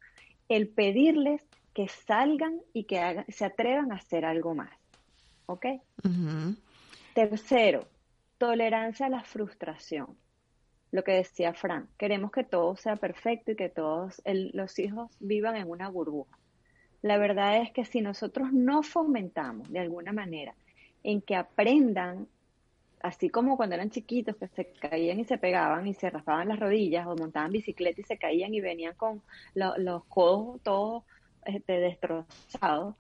el 0.50 0.68
pedirles 0.68 1.48
que 1.74 1.88
salgan 1.88 2.60
y 2.74 2.86
que 2.86 3.24
se 3.30 3.46
atrevan 3.46 3.92
a 3.92 3.96
hacer 3.96 4.26
algo 4.26 4.56
más. 4.56 4.72
¿Ok? 5.46 5.66
Tercero, 7.14 7.88
tolerancia 8.38 9.06
a 9.06 9.10
la 9.10 9.24
frustración. 9.24 10.18
Lo 10.92 11.04
que 11.04 11.12
decía 11.12 11.54
Fran, 11.54 11.88
queremos 11.98 12.32
que 12.32 12.44
todo 12.44 12.76
sea 12.76 12.96
perfecto 12.96 13.52
y 13.52 13.56
que 13.56 13.70
todos 13.70 14.22
los 14.26 14.80
hijos 14.80 15.12
vivan 15.20 15.56
en 15.56 15.70
una 15.70 15.90
burbuja. 15.90 16.38
La 17.02 17.18
verdad 17.18 17.62
es 17.62 17.72
que 17.72 17.86
si 17.86 18.02
nosotros 18.02 18.52
no 18.52 18.84
fomentamos 18.84 19.72
de 19.72 19.80
alguna 19.80 20.12
manera 20.12 20.56
en 21.04 21.22
que 21.22 21.36
aprendan, 21.36 22.28
así 23.02 23.30
como 23.30 23.56
cuando 23.56 23.76
eran 23.76 23.92
chiquitos 23.92 24.36
que 24.36 24.48
se 24.48 24.66
caían 24.66 25.20
y 25.20 25.26
se 25.26 25.38
pegaban 25.38 25.88
y 25.88 25.94
se 25.94 26.10
raspaban 26.10 26.50
las 26.50 26.60
rodillas 26.60 27.08
o 27.08 27.16
montaban 27.16 27.52
bicicleta 27.52 28.02
y 28.02 28.04
se 28.04 28.18
caían 28.18 28.54
y 28.54 28.60
venían 28.60 28.96
con 28.96 29.22
los 29.54 30.04
codos 30.06 30.60
todos 30.62 31.04
este, 31.46 31.80
destrozados, 31.80 32.96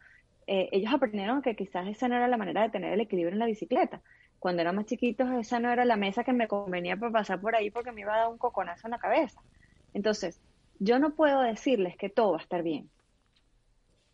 eh, 0.47 0.69
ellos 0.71 0.91
aprendieron 0.91 1.41
que 1.41 1.55
quizás 1.55 1.87
esa 1.87 2.07
no 2.07 2.15
era 2.15 2.27
la 2.27 2.37
manera 2.37 2.63
de 2.63 2.69
tener 2.69 2.93
el 2.93 3.01
equilibrio 3.01 3.33
en 3.33 3.39
la 3.39 3.45
bicicleta. 3.45 4.01
Cuando 4.39 4.61
eran 4.61 4.75
más 4.75 4.85
chiquitos, 4.85 5.29
esa 5.31 5.59
no 5.59 5.71
era 5.71 5.85
la 5.85 5.97
mesa 5.97 6.23
que 6.23 6.33
me 6.33 6.47
convenía 6.47 6.97
para 6.97 7.11
pasar 7.11 7.41
por 7.41 7.55
ahí 7.55 7.69
porque 7.71 7.91
me 7.91 8.01
iba 8.01 8.13
a 8.13 8.19
dar 8.19 8.27
un 8.29 8.37
coconazo 8.37 8.87
en 8.87 8.91
la 8.91 8.99
cabeza. 8.99 9.41
Entonces, 9.93 10.39
yo 10.79 10.97
no 10.99 11.15
puedo 11.15 11.41
decirles 11.41 11.97
que 11.97 12.09
todo 12.09 12.31
va 12.31 12.37
a 12.37 12.41
estar 12.41 12.63
bien 12.63 12.89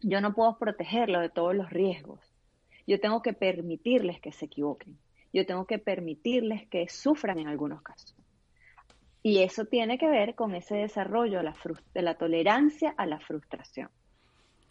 yo 0.02 0.22
no 0.22 0.34
puedo 0.34 0.58
protegerlo 0.58 1.20
de 1.20 1.30
todos 1.30 1.56
los 1.56 1.70
riesgos. 1.72 2.20
Yo 2.86 3.00
tengo 3.00 3.22
que 3.24 3.34
permitirles 3.34 4.20
que 4.20 4.32
se 4.32 4.46
equivoquen. 4.46 4.98
Yo 5.34 5.46
tengo 5.46 5.66
que 5.66 5.80
permitirles 5.80 6.68
que 6.68 6.88
sufran 6.90 7.40
en 7.40 7.48
algunos 7.48 7.82
casos. 7.82 8.16
Y 9.24 9.40
eso 9.40 9.66
tiene 9.66 9.98
que 9.98 10.08
ver 10.08 10.36
con 10.36 10.54
ese 10.54 10.76
desarrollo 10.76 11.42
de 11.94 12.02
la 12.04 12.16
tolerancia 12.16 12.94
a 12.96 13.08
la 13.08 13.20
frustración. 13.20 13.90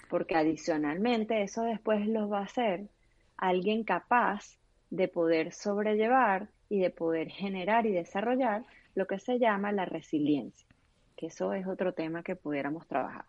Porque 0.08 0.36
adicionalmente 0.36 1.42
eso 1.42 1.62
después 1.62 2.06
los 2.06 2.30
va 2.30 2.38
a 2.38 2.44
hacer 2.44 2.88
alguien 3.36 3.82
capaz 3.82 4.56
de 4.94 5.08
poder 5.08 5.52
sobrellevar 5.52 6.48
y 6.68 6.78
de 6.78 6.90
poder 6.90 7.28
generar 7.28 7.84
y 7.84 7.92
desarrollar 7.92 8.64
lo 8.94 9.06
que 9.06 9.18
se 9.18 9.40
llama 9.40 9.72
la 9.72 9.86
resiliencia, 9.86 10.68
que 11.16 11.26
eso 11.26 11.52
es 11.52 11.66
otro 11.66 11.94
tema 11.94 12.22
que 12.22 12.36
pudiéramos 12.36 12.86
trabajar. 12.86 13.24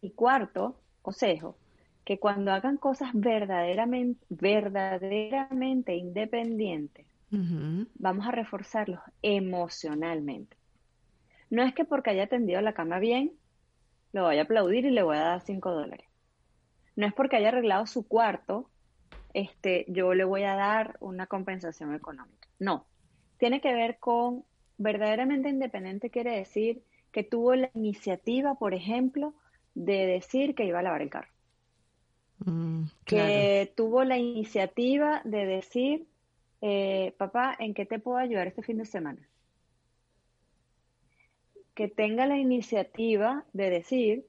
Y 0.00 0.10
cuarto 0.10 0.74
consejo, 1.02 1.56
que 2.04 2.18
cuando 2.18 2.50
hagan 2.50 2.78
cosas 2.78 3.10
verdaderamente, 3.14 4.24
verdaderamente 4.28 5.94
independientes, 5.94 7.06
vamos 7.94 8.26
a 8.26 8.32
reforzarlos 8.32 9.00
emocionalmente. 9.22 10.56
No 11.48 11.62
es 11.62 11.74
que 11.74 11.84
porque 11.84 12.10
haya 12.10 12.26
tendido 12.26 12.60
la 12.60 12.72
cama 12.72 12.98
bien, 12.98 13.32
lo 14.12 14.24
vaya 14.24 14.40
a 14.40 14.44
aplaudir 14.44 14.84
y 14.84 14.90
le 14.90 15.04
voy 15.04 15.16
a 15.16 15.20
dar 15.20 15.40
cinco 15.42 15.70
dólares. 15.70 16.08
No 16.96 17.06
es 17.06 17.14
porque 17.14 17.36
haya 17.36 17.48
arreglado 17.48 17.86
su 17.86 18.08
cuarto, 18.08 18.68
este, 19.34 19.84
yo 19.88 20.14
le 20.14 20.24
voy 20.24 20.42
a 20.42 20.54
dar 20.54 20.96
una 21.00 21.26
compensación 21.26 21.94
económica. 21.94 22.48
No, 22.58 22.86
tiene 23.38 23.60
que 23.60 23.74
ver 23.74 23.98
con 23.98 24.44
verdaderamente 24.78 25.48
independiente 25.48 26.10
quiere 26.10 26.36
decir 26.36 26.82
que 27.12 27.22
tuvo 27.22 27.54
la 27.54 27.70
iniciativa, 27.74 28.54
por 28.54 28.72
ejemplo, 28.74 29.34
de 29.74 30.06
decir 30.06 30.54
que 30.54 30.64
iba 30.64 30.78
a 30.78 30.82
lavar 30.82 31.02
el 31.02 31.10
carro. 31.10 31.30
Mm, 32.44 32.84
que 33.04 33.72
tuvo 33.76 34.04
la 34.04 34.16
iniciativa 34.16 35.20
de 35.24 35.46
decir, 35.46 36.06
eh, 36.62 37.14
papá, 37.18 37.54
¿en 37.58 37.74
qué 37.74 37.84
te 37.84 37.98
puedo 37.98 38.16
ayudar 38.16 38.46
este 38.46 38.62
fin 38.62 38.78
de 38.78 38.86
semana? 38.86 39.28
Que 41.74 41.88
tenga 41.88 42.26
la 42.26 42.38
iniciativa 42.38 43.44
de 43.52 43.70
decir 43.70 44.26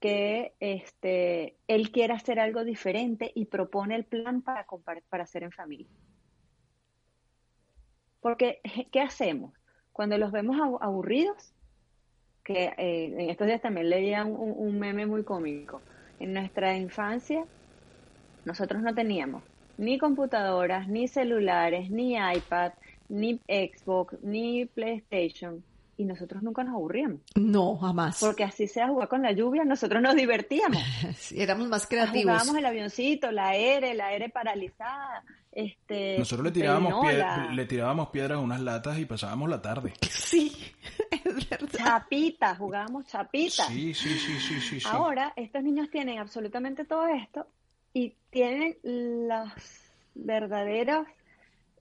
que 0.00 0.54
este, 0.60 1.56
él 1.66 1.90
quiere 1.90 2.14
hacer 2.14 2.38
algo 2.38 2.64
diferente 2.64 3.32
y 3.34 3.46
propone 3.46 3.96
el 3.96 4.04
plan 4.04 4.42
para, 4.42 4.66
para 5.08 5.24
hacer 5.24 5.42
en 5.42 5.52
familia. 5.52 5.88
Porque, 8.20 8.60
¿qué 8.92 9.00
hacemos? 9.00 9.52
Cuando 9.92 10.18
los 10.18 10.30
vemos 10.30 10.56
aburridos, 10.80 11.52
que 12.44 12.72
eh, 12.78 13.12
en 13.18 13.30
estos 13.30 13.46
días 13.46 13.60
también 13.60 13.90
leía 13.90 14.24
un, 14.24 14.78
meme 14.78 15.04
muy 15.04 15.22
cómico. 15.22 15.82
En 16.18 16.32
nuestra 16.32 16.76
infancia, 16.76 17.44
nosotros 18.44 18.82
no 18.82 18.94
teníamos 18.94 19.42
ni 19.76 19.98
computadoras, 19.98 20.88
ni 20.88 21.08
celulares, 21.08 21.90
ni 21.90 22.16
iPad, 22.16 22.72
ni 23.08 23.40
Xbox, 23.46 24.16
ni 24.22 24.64
PlayStation. 24.64 25.62
Y 25.98 26.04
nosotros 26.04 26.44
nunca 26.44 26.62
nos 26.62 26.74
aburríamos. 26.74 27.20
No, 27.34 27.76
jamás. 27.76 28.20
Porque 28.20 28.44
así 28.44 28.68
sea 28.68 28.86
jugar 28.86 29.08
con 29.08 29.20
la 29.20 29.32
lluvia, 29.32 29.64
nosotros 29.64 30.00
nos 30.00 30.14
divertíamos. 30.14 30.80
éramos 31.34 31.68
más 31.68 31.88
creativos. 31.88 32.22
Jugábamos 32.22 32.56
el 32.56 32.64
avioncito, 32.64 33.32
la 33.32 33.56
R, 33.56 33.92
la 33.94 34.12
R 34.12 34.30
paralizada. 34.30 35.24
Este, 35.50 36.16
Nosotros 36.16 36.44
le 36.44 36.52
tirábamos, 36.52 37.04
le 37.52 37.66
tirábamos 37.66 38.10
piedras 38.10 38.38
a 38.38 38.40
unas 38.40 38.60
latas 38.60 38.96
y 38.98 39.06
pasábamos 39.06 39.50
la 39.50 39.60
tarde. 39.60 39.92
Sí, 40.08 40.52
es 41.10 41.48
verdad. 41.48 41.68
Chapita, 41.78 42.54
jugábamos 42.54 43.06
chapita. 43.06 43.66
Sí, 43.66 43.94
sí, 43.94 44.10
sí, 44.10 44.38
sí, 44.38 44.80
sí, 44.80 44.88
Ahora, 44.88 45.32
estos 45.36 45.62
niños 45.62 45.90
tienen 45.90 46.18
absolutamente 46.18 46.84
todo 46.84 47.08
esto 47.08 47.46
y 47.92 48.14
tienen 48.30 48.76
las 48.82 49.90
verdaderas 50.14 51.08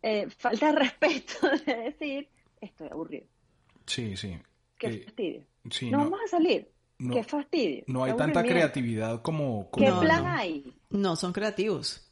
eh, 0.02 0.28
falta 0.30 0.68
de 0.68 0.80
respeto 0.80 1.34
de 1.66 1.76
decir, 1.76 2.30
estoy 2.62 2.88
aburrido. 2.90 3.28
Sí, 3.88 4.16
sí. 4.16 4.38
Qué 4.78 4.88
eh, 4.88 5.04
fastidio. 5.06 5.44
no, 5.92 5.98
vamos 5.98 6.20
a 6.26 6.28
salir. 6.28 6.70
Qué 6.98 7.24
fastidio. 7.24 7.84
No 7.88 8.04
hay 8.04 8.16
tanta 8.16 8.44
creatividad 8.44 9.22
como... 9.22 9.70
¿Qué 9.72 9.92
plan 10.00 10.26
hay? 10.26 10.74
No, 10.90 11.16
son 11.16 11.32
creativos. 11.32 12.12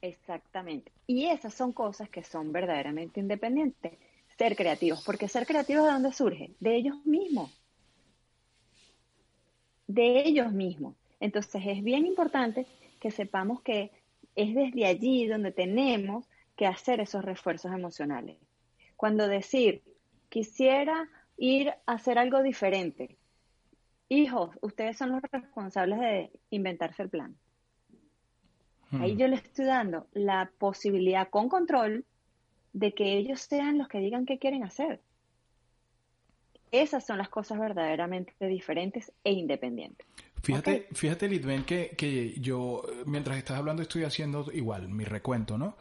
Exactamente. 0.00 0.92
Y 1.06 1.26
esas 1.26 1.54
son 1.54 1.72
cosas 1.72 2.08
que 2.08 2.22
son 2.22 2.52
verdaderamente 2.52 3.20
independientes. 3.20 3.92
Ser 4.38 4.56
creativos. 4.56 5.02
Porque 5.04 5.28
ser 5.28 5.46
creativos 5.46 5.86
de 5.86 5.92
dónde 5.92 6.12
surge? 6.12 6.50
De 6.60 6.76
ellos 6.76 7.04
mismos. 7.04 7.50
De 9.86 10.22
ellos 10.26 10.52
mismos. 10.52 10.94
Entonces 11.20 11.62
es 11.64 11.82
bien 11.82 12.06
importante 12.06 12.66
que 13.00 13.10
sepamos 13.10 13.60
que 13.62 13.90
es 14.36 14.54
desde 14.54 14.86
allí 14.86 15.26
donde 15.26 15.52
tenemos 15.52 16.26
que 16.56 16.66
hacer 16.66 17.00
esos 17.00 17.24
refuerzos 17.24 17.72
emocionales. 17.72 18.36
Cuando 18.96 19.26
decir, 19.26 19.82
quisiera 20.34 21.08
ir 21.36 21.68
a 21.86 21.92
hacer 21.92 22.18
algo 22.18 22.42
diferente. 22.42 23.16
Hijos, 24.08 24.50
ustedes 24.62 24.98
son 24.98 25.12
los 25.12 25.22
responsables 25.30 26.00
de 26.00 26.32
inventarse 26.50 27.04
el 27.04 27.08
plan. 27.08 27.36
Ahí 28.90 29.14
hmm. 29.14 29.18
yo 29.18 29.28
les 29.28 29.44
estoy 29.44 29.66
dando 29.66 30.08
la 30.12 30.50
posibilidad 30.58 31.30
con 31.30 31.48
control 31.48 32.04
de 32.72 32.94
que 32.94 33.16
ellos 33.16 33.42
sean 33.42 33.78
los 33.78 33.86
que 33.86 34.00
digan 34.00 34.26
qué 34.26 34.40
quieren 34.40 34.64
hacer. 34.64 35.00
Esas 36.72 37.06
son 37.06 37.18
las 37.18 37.28
cosas 37.28 37.60
verdaderamente 37.60 38.34
diferentes 38.48 39.12
e 39.22 39.30
independientes. 39.30 40.04
Fíjate, 40.44 40.88
fíjate 40.92 41.28
Lidben, 41.28 41.64
que, 41.64 41.94
que 41.96 42.34
yo, 42.38 42.82
mientras 43.06 43.38
estás 43.38 43.58
hablando, 43.58 43.82
estoy 43.82 44.04
haciendo 44.04 44.46
igual 44.52 44.88
mi 44.88 45.04
recuento, 45.04 45.56
¿no? 45.56 45.76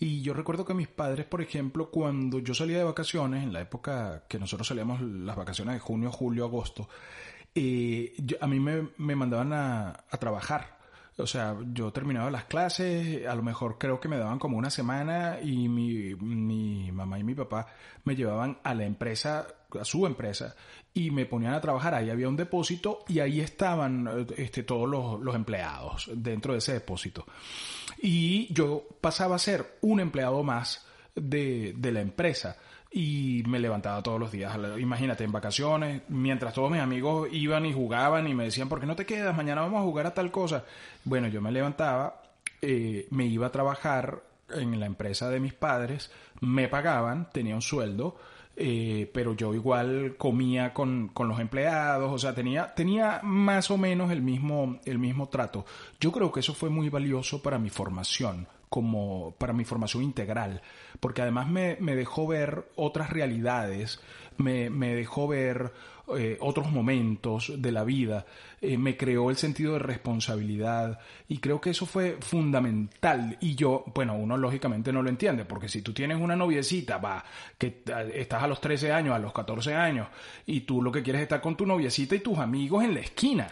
Y 0.00 0.22
yo 0.22 0.34
recuerdo 0.34 0.64
que 0.64 0.74
mis 0.74 0.88
padres, 0.88 1.26
por 1.26 1.40
ejemplo, 1.40 1.90
cuando 1.90 2.38
yo 2.38 2.54
salía 2.54 2.78
de 2.78 2.84
vacaciones, 2.84 3.42
en 3.44 3.52
la 3.52 3.60
época 3.60 4.24
que 4.28 4.38
nosotros 4.38 4.66
salíamos 4.66 5.00
las 5.00 5.36
vacaciones 5.36 5.74
de 5.74 5.80
junio, 5.80 6.10
julio, 6.10 6.44
agosto, 6.44 6.88
eh, 7.54 8.14
a 8.40 8.46
mí 8.46 8.60
me, 8.60 8.88
me 8.96 9.16
mandaban 9.16 9.52
a, 9.52 9.90
a 10.10 10.16
trabajar 10.18 10.77
o 11.18 11.26
sea, 11.26 11.56
yo 11.72 11.92
terminaba 11.92 12.30
las 12.30 12.44
clases, 12.44 13.26
a 13.26 13.34
lo 13.34 13.42
mejor 13.42 13.76
creo 13.76 13.98
que 13.98 14.08
me 14.08 14.18
daban 14.18 14.38
como 14.38 14.56
una 14.56 14.70
semana 14.70 15.38
y 15.42 15.68
mi, 15.68 16.14
mi 16.14 16.92
mamá 16.92 17.18
y 17.18 17.24
mi 17.24 17.34
papá 17.34 17.66
me 18.04 18.14
llevaban 18.14 18.58
a 18.62 18.72
la 18.72 18.84
empresa, 18.84 19.46
a 19.78 19.84
su 19.84 20.06
empresa, 20.06 20.54
y 20.94 21.10
me 21.10 21.26
ponían 21.26 21.54
a 21.54 21.60
trabajar. 21.60 21.94
Ahí 21.94 22.08
había 22.08 22.28
un 22.28 22.36
depósito 22.36 23.04
y 23.08 23.18
ahí 23.18 23.40
estaban 23.40 24.26
este, 24.36 24.62
todos 24.62 24.88
los, 24.88 25.20
los 25.20 25.34
empleados 25.34 26.08
dentro 26.14 26.52
de 26.52 26.60
ese 26.60 26.74
depósito. 26.74 27.26
Y 28.00 28.52
yo 28.54 28.86
pasaba 29.00 29.36
a 29.36 29.40
ser 29.40 29.78
un 29.80 29.98
empleado 29.98 30.44
más 30.44 30.86
de, 31.16 31.74
de 31.76 31.92
la 31.92 32.00
empresa 32.00 32.56
y 32.90 33.42
me 33.46 33.58
levantaba 33.58 34.02
todos 34.02 34.18
los 34.18 34.32
días. 34.32 34.56
Imagínate, 34.78 35.24
en 35.24 35.32
vacaciones, 35.32 36.02
mientras 36.08 36.54
todos 36.54 36.70
mis 36.70 36.80
amigos 36.80 37.28
iban 37.32 37.66
y 37.66 37.72
jugaban 37.72 38.26
y 38.28 38.34
me 38.34 38.44
decían, 38.44 38.68
¿por 38.68 38.80
qué 38.80 38.86
no 38.86 38.96
te 38.96 39.06
quedas? 39.06 39.36
Mañana 39.36 39.60
vamos 39.60 39.80
a 39.80 39.84
jugar 39.84 40.06
a 40.06 40.14
tal 40.14 40.30
cosa. 40.30 40.64
Bueno, 41.04 41.28
yo 41.28 41.42
me 41.42 41.52
levantaba, 41.52 42.22
eh, 42.62 43.06
me 43.10 43.26
iba 43.26 43.48
a 43.48 43.52
trabajar 43.52 44.22
en 44.50 44.80
la 44.80 44.86
empresa 44.86 45.28
de 45.28 45.40
mis 45.40 45.52
padres, 45.52 46.10
me 46.40 46.68
pagaban, 46.68 47.28
tenía 47.30 47.54
un 47.54 47.62
sueldo, 47.62 48.16
eh, 48.56 49.10
pero 49.12 49.34
yo 49.34 49.54
igual 49.54 50.16
comía 50.16 50.72
con, 50.72 51.08
con, 51.08 51.28
los 51.28 51.38
empleados, 51.38 52.10
o 52.10 52.18
sea, 52.18 52.34
tenía, 52.34 52.74
tenía 52.74 53.20
más 53.22 53.70
o 53.70 53.76
menos 53.76 54.10
el 54.10 54.22
mismo, 54.22 54.80
el 54.86 54.98
mismo 54.98 55.28
trato. 55.28 55.66
Yo 56.00 56.10
creo 56.10 56.32
que 56.32 56.40
eso 56.40 56.54
fue 56.54 56.70
muy 56.70 56.88
valioso 56.88 57.42
para 57.42 57.58
mi 57.58 57.68
formación 57.68 58.48
como 58.68 59.34
para 59.38 59.52
mi 59.52 59.64
formación 59.64 60.02
integral, 60.02 60.62
porque 61.00 61.22
además 61.22 61.48
me, 61.48 61.76
me 61.80 61.94
dejó 61.94 62.26
ver 62.26 62.68
otras 62.76 63.10
realidades, 63.10 64.00
me, 64.36 64.70
me 64.70 64.94
dejó 64.94 65.28
ver 65.28 65.72
eh, 66.16 66.38
otros 66.40 66.70
momentos 66.70 67.52
de 67.58 67.70
la 67.70 67.84
vida, 67.84 68.24
eh, 68.62 68.78
me 68.78 68.96
creó 68.96 69.28
el 69.28 69.36
sentido 69.36 69.74
de 69.74 69.80
responsabilidad 69.80 70.98
y 71.28 71.36
creo 71.36 71.60
que 71.60 71.70
eso 71.70 71.84
fue 71.84 72.16
fundamental 72.20 73.36
y 73.42 73.54
yo, 73.56 73.84
bueno, 73.94 74.16
uno 74.16 74.38
lógicamente 74.38 74.90
no 74.90 75.02
lo 75.02 75.10
entiende, 75.10 75.44
porque 75.44 75.68
si 75.68 75.82
tú 75.82 75.92
tienes 75.92 76.18
una 76.18 76.34
noviecita, 76.34 76.96
va, 76.96 77.22
que 77.58 77.82
estás 78.14 78.42
a 78.42 78.46
los 78.46 78.58
13 78.58 78.90
años, 78.90 79.14
a 79.14 79.18
los 79.18 79.34
14 79.34 79.74
años 79.74 80.08
y 80.46 80.60
tú 80.60 80.80
lo 80.80 80.90
que 80.90 81.02
quieres 81.02 81.20
es 81.20 81.24
estar 81.24 81.42
con 81.42 81.58
tu 81.58 81.66
noviecita 81.66 82.14
y 82.14 82.20
tus 82.20 82.38
amigos 82.38 82.84
en 82.84 82.94
la 82.94 83.00
esquina, 83.00 83.48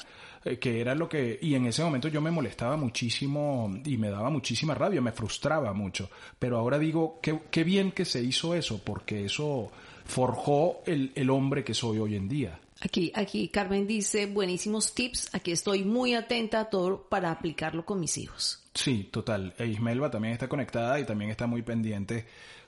que 0.61 0.81
era 0.81 0.95
lo 0.95 1.09
que, 1.09 1.39
y 1.43 1.55
en 1.55 1.67
ese 1.67 1.83
momento 1.83 2.09
yo 2.09 2.21
me 2.21 2.31
molestaba 2.31 2.77
muchísimo 2.77 3.71
y 3.85 3.97
me 3.97 4.11
daba 4.11 4.31
muchísima 4.31 4.75
rabia, 4.75 5.01
me 5.01 5.13
frustraba 5.13 5.73
mucho, 5.73 6.09
pero 6.39 6.59
ahora 6.59 6.79
digo, 6.79 7.19
qué, 7.21 7.41
qué 7.51 7.65
bien 7.65 7.91
que 7.93 8.05
se 8.05 8.23
hizo 8.23 8.55
eso, 8.55 8.81
porque 8.85 9.25
eso 9.25 9.71
forjó 10.05 10.83
el, 10.87 11.13
el 11.15 11.31
hombre 11.31 11.65
que 11.65 11.75
soy 11.75 11.99
hoy 11.99 12.15
en 12.15 12.29
día. 12.29 12.61
Aquí, 12.81 13.11
aquí 13.15 13.49
Carmen 13.49 13.87
dice, 13.87 14.27
buenísimos 14.27 14.95
tips, 14.95 15.35
aquí 15.35 15.51
estoy 15.51 15.85
muy 15.85 16.15
atenta 16.15 16.61
a 16.61 16.71
todo 16.71 17.09
para 17.09 17.31
aplicarlo 17.31 17.85
con 17.85 17.99
mis 17.99 18.19
hijos. 18.19 18.63
Sí, 18.75 19.09
total. 19.11 19.55
E 19.59 19.67
Ismelva 19.67 20.11
también 20.11 20.35
está 20.35 20.49
conectada 20.49 21.01
y 21.01 21.05
también 21.05 21.31
está 21.31 21.47
muy 21.47 21.63
pendiente 21.63 22.27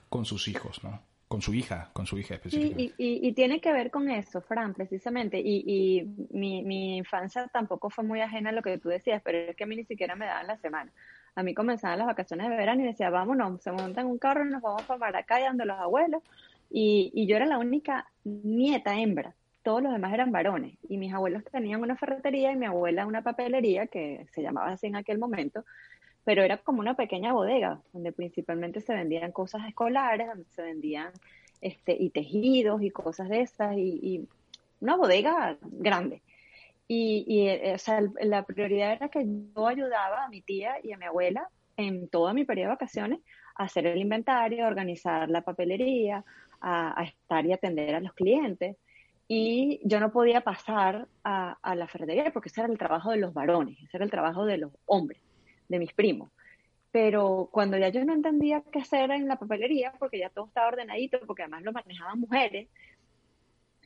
con 0.09 0.25
sus 0.25 0.47
hijos, 0.47 0.83
¿no? 0.83 1.01
Con 1.29 1.43
su 1.43 1.53
hija, 1.53 1.91
con 1.93 2.07
su 2.07 2.17
hija 2.17 2.33
específicamente. 2.33 2.95
y, 2.97 3.27
y, 3.27 3.33
tiene 3.33 3.61
que 3.61 3.71
ver 3.71 3.91
con 3.91 4.09
eso, 4.09 4.41
Fran, 4.41 4.73
precisamente. 4.73 5.39
Y, 5.39 5.63
y 5.63 6.03
mi, 6.31 6.63
mi, 6.63 6.97
infancia 6.97 7.47
tampoco 7.53 7.91
fue 7.91 8.03
muy 8.03 8.19
ajena 8.19 8.49
a 8.49 8.51
lo 8.51 8.63
que 8.63 8.79
tú 8.79 8.89
decías, 8.89 9.21
pero 9.23 9.37
es 9.37 9.55
que 9.55 9.63
a 9.63 9.67
mí 9.67 9.75
ni 9.75 9.83
siquiera 9.85 10.15
me 10.15 10.25
daban 10.25 10.47
la 10.47 10.57
semana. 10.57 10.91
A 11.35 11.43
mí 11.43 11.53
comenzaban 11.53 11.99
las 11.99 12.07
vacaciones 12.07 12.49
de 12.49 12.57
verano 12.57 12.81
y 12.81 12.87
decía, 12.87 13.11
vámonos, 13.11 13.61
se 13.61 13.71
montan 13.71 14.07
un 14.07 14.17
carro 14.17 14.43
y 14.43 14.49
nos 14.49 14.63
vamos 14.63 14.81
para 14.81 14.97
Maracay, 14.97 15.45
donde 15.45 15.65
los 15.65 15.77
abuelos. 15.77 16.23
Y, 16.71 17.11
y 17.13 17.27
yo 17.27 17.35
era 17.35 17.45
la 17.45 17.59
única 17.59 18.07
nieta 18.23 18.99
hembra. 18.99 19.35
Todos 19.61 19.83
los 19.83 19.93
demás 19.93 20.11
eran 20.11 20.31
varones. 20.31 20.79
Y 20.89 20.97
mis 20.97 21.13
abuelos 21.13 21.43
tenían 21.51 21.83
una 21.83 21.95
ferretería 21.95 22.51
y 22.51 22.55
mi 22.55 22.65
abuela 22.65 23.05
una 23.05 23.21
papelería, 23.21 23.85
que 23.85 24.25
se 24.33 24.41
llamaba 24.41 24.71
así 24.71 24.87
en 24.87 24.95
aquel 24.95 25.19
momento 25.19 25.63
pero 26.23 26.43
era 26.43 26.57
como 26.57 26.79
una 26.79 26.95
pequeña 26.95 27.33
bodega 27.33 27.81
donde 27.93 28.11
principalmente 28.11 28.81
se 28.81 28.93
vendían 28.93 29.31
cosas 29.31 29.67
escolares, 29.67 30.27
donde 30.27 30.45
se 30.49 30.61
vendían 30.61 31.11
este, 31.61 31.95
y 31.99 32.09
tejidos 32.09 32.81
y 32.81 32.91
cosas 32.91 33.29
de 33.29 33.41
esas, 33.41 33.77
y, 33.77 34.27
una 34.81 34.95
bodega 34.95 35.57
grande. 35.61 36.21
Y, 36.87 37.25
y 37.27 37.49
eh, 37.49 37.73
o 37.75 37.77
sea, 37.77 38.01
la 38.21 38.43
prioridad 38.43 38.93
era 38.93 39.09
que 39.09 39.25
yo 39.25 39.67
ayudaba 39.67 40.23
a 40.23 40.29
mi 40.29 40.41
tía 40.41 40.75
y 40.81 40.93
a 40.93 40.97
mi 40.97 41.05
abuela 41.05 41.49
en 41.75 42.07
todo 42.07 42.33
mi 42.33 42.45
periodo 42.45 42.69
de 42.69 42.75
vacaciones 42.75 43.19
a 43.55 43.65
hacer 43.65 43.85
el 43.87 43.99
inventario, 43.99 44.65
a 44.65 44.69
organizar 44.69 45.29
la 45.29 45.41
papelería, 45.41 46.23
a, 46.61 47.03
estar 47.03 47.45
y 47.45 47.51
atender 47.53 47.95
a 47.95 47.99
los 47.99 48.13
clientes. 48.13 48.77
Y 49.27 49.81
yo 49.83 49.99
no 49.99 50.11
podía 50.11 50.41
pasar 50.41 51.07
a, 51.23 51.57
a 51.61 51.75
la 51.75 51.87
ferretería 51.87 52.31
porque 52.31 52.49
ese 52.49 52.61
era 52.61 52.71
el 52.71 52.77
trabajo 52.77 53.11
de 53.11 53.17
los 53.17 53.33
varones, 53.33 53.77
ese 53.83 53.97
era 53.97 54.05
el 54.05 54.11
trabajo 54.11 54.45
de 54.45 54.57
los 54.57 54.71
hombres 54.85 55.21
de 55.69 55.79
mis 55.79 55.93
primos. 55.93 56.29
Pero 56.91 57.49
cuando 57.51 57.77
ya 57.77 57.89
yo 57.89 58.03
no 58.03 58.13
entendía 58.13 58.63
qué 58.71 58.79
hacer 58.79 59.11
en 59.11 59.27
la 59.27 59.37
papelería, 59.37 59.93
porque 59.99 60.19
ya 60.19 60.29
todo 60.29 60.47
estaba 60.47 60.67
ordenadito, 60.67 61.19
porque 61.25 61.43
además 61.43 61.63
lo 61.63 61.71
manejaban 61.71 62.19
mujeres, 62.19 62.67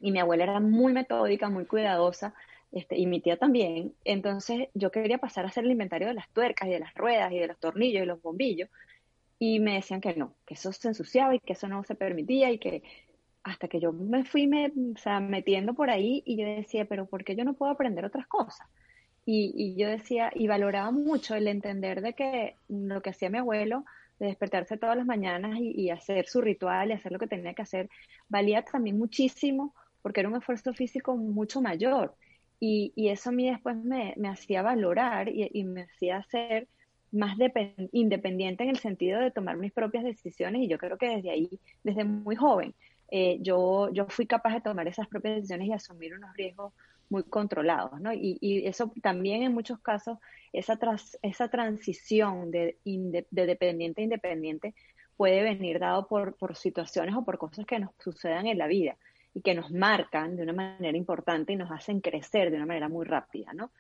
y 0.02 0.12
mi 0.12 0.19
abuela 0.19 0.43
era 0.43 0.60
muy 0.60 0.93
metódica, 0.93 1.50
muy 1.50 1.65
cuidadosa, 1.65 2.34
este, 2.72 2.98
y 2.98 3.06
mi 3.06 3.22
tía 3.22 3.38
también, 3.38 3.93
entonces 4.04 4.69
yo 4.74 4.89
quería 4.89 5.19
pasar 5.19 5.46
a 5.46 5.50
hacer 5.50 5.63
el 5.63 5.72
inventario 5.72 6.08
de 6.08 6.15
las 6.15 6.28
tuercas 6.30 6.67
y 6.67 6.72
de 6.72 6.80
las 6.80 6.93
ruedas 6.96 7.32
y 7.32 7.38
de 7.38 7.48
los 7.48 7.60
tornillos 7.60 8.04
y 8.04 8.06
los 8.08 8.22
bombillos, 8.22 8.69
y 9.38 9.60
me 9.60 9.76
decían 9.76 10.02
que 10.02 10.15
no, 10.15 10.34
que 10.46 10.54
eso 10.54 10.72
se 10.72 10.88
ensuciaba 10.88 11.36
y 11.36 11.39
que 11.39 11.54
eso 11.54 11.67
no 11.67 11.84
se 11.84 11.96
permitía 11.96 12.50
y 12.52 12.58
que 12.58 12.82
hasta 13.43 13.67
que 13.67 13.80
yo 13.80 13.91
me 13.91 14.24
fui 14.24 14.48
me, 14.48 14.72
metiendo 15.22 15.74
por 15.74 15.89
ahí 15.89 16.24
y 16.26 16.38
yo 16.38 16.46
decía, 16.46 16.86
pero 16.86 17.06
¿por 17.06 17.24
qué 17.24 17.36
yo 17.36 17.43
no 17.43 17.54
puedo 17.54 17.72
aprender 17.72 18.06
otras 18.06 18.26
cosas? 18.28 18.65
Y, 19.26 19.76
yo 19.78 19.88
decía, 19.88 20.32
y 20.36 20.48
valoraba 20.48 20.92
mucho 20.92 21.36
el 21.36 21.48
entender 21.48 22.02
de 22.02 22.14
que 22.14 22.58
lo 22.68 23.02
que 23.02 23.12
hacía 23.12 23.30
mi 23.30 23.38
abuelo, 23.38 23.86
de 24.20 24.28
despertarse 24.28 24.78
todas 24.78 24.98
las 24.98 25.06
mañanas 25.06 25.58
y, 25.60 25.90
hacer 25.90 26.28
su 26.28 26.42
ritual 26.42 26.90
y 26.90 26.94
hacer 26.94 27.12
lo 27.12 27.20
que 27.20 27.28
tenía 27.28 27.54
que 27.54 27.62
hacer, 27.62 27.90
valía 28.28 28.64
también 28.64 28.98
muchísimo 28.98 29.74
porque 30.02 30.20
era 30.20 30.30
un 30.30 30.36
esfuerzo 30.36 30.74
físico 30.74 31.16
mucho 31.16 31.62
mayor. 31.62 32.16
Y, 32.60 32.94
eso 33.10 33.30
a 33.30 33.34
mí 33.34 33.50
después 33.50 33.78
me, 33.78 34.16
hacía 34.30 34.62
valorar 34.62 35.30
y, 35.30 35.64
me 35.64 35.84
hacía 35.84 36.24
ser 36.24 36.68
más 37.12 37.38
independiente 37.92 38.64
en 38.64 38.70
el 38.72 38.80
sentido 38.80 39.20
de 39.20 39.32
tomar 39.32 39.56
mis 39.58 39.72
propias 39.72 40.04
decisiones 40.04 40.64
y 40.64 40.68
yo 40.68 40.78
creo 40.80 40.98
que 40.98 41.10
desde 41.10 41.30
ahí, 41.30 41.60
desde 41.84 42.04
muy 42.04 42.36
joven, 42.36 42.74
eh, 43.10 43.38
yo, 43.42 43.89
yo 43.92 44.06
fui 44.08 44.26
capaz 44.26 44.54
de 44.54 44.62
tomar 44.62 44.88
esas 44.88 45.08
propias 45.08 45.36
decisiones 45.36 45.68
y 45.68 45.74
asumir 45.74 46.16
unos 46.16 46.36
riesgos 46.36 46.74
muy 47.10 47.24
controlados, 47.24 48.00
¿no? 48.02 48.12
Y, 48.12 48.38
y, 48.42 48.66
eso 48.66 48.92
también 49.02 49.44
en 49.44 49.54
muchos 49.54 49.80
casos, 49.80 50.18
esa, 50.52 50.78
tras, 50.78 51.18
esa 51.22 51.48
transición 51.50 52.50
de, 52.50 52.78
de 52.84 53.46
dependiente 53.46 54.02
a 54.02 54.04
independiente 54.04 54.74
puede 55.16 55.44
venir 55.44 55.80
dado 55.80 56.08
por, 56.08 56.36
por 56.36 56.56
situaciones 56.56 57.16
o 57.16 57.24
por 57.24 57.38
cosas 57.38 57.66
que 57.66 57.80
nos 57.80 57.92
sucedan 58.00 58.48
en 58.48 58.58
la 58.58 58.68
vida 58.68 58.98
y 59.34 59.42
que 59.42 59.56
nos 59.56 59.72
marcan 59.72 60.36
de 60.36 60.44
una 60.44 60.54
manera 60.54 60.98
importante 60.98 61.54
y 61.54 61.56
nos 61.56 61.72
hacen 61.72 62.02
crecer 62.02 62.52
de 62.52 62.58
una 62.58 62.66
manera 62.66 62.89
muy 62.89 63.06
rápida, 63.06 63.54
¿no? 63.54 63.72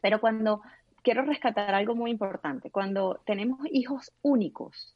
Pero 0.00 0.20
cuando 0.20 0.62
quiero 1.02 1.22
rescatar 1.22 1.74
algo 1.74 1.94
muy 1.94 2.10
importante, 2.10 2.70
cuando 2.70 3.20
tenemos 3.24 3.60
hijos 3.70 4.12
únicos, 4.22 4.94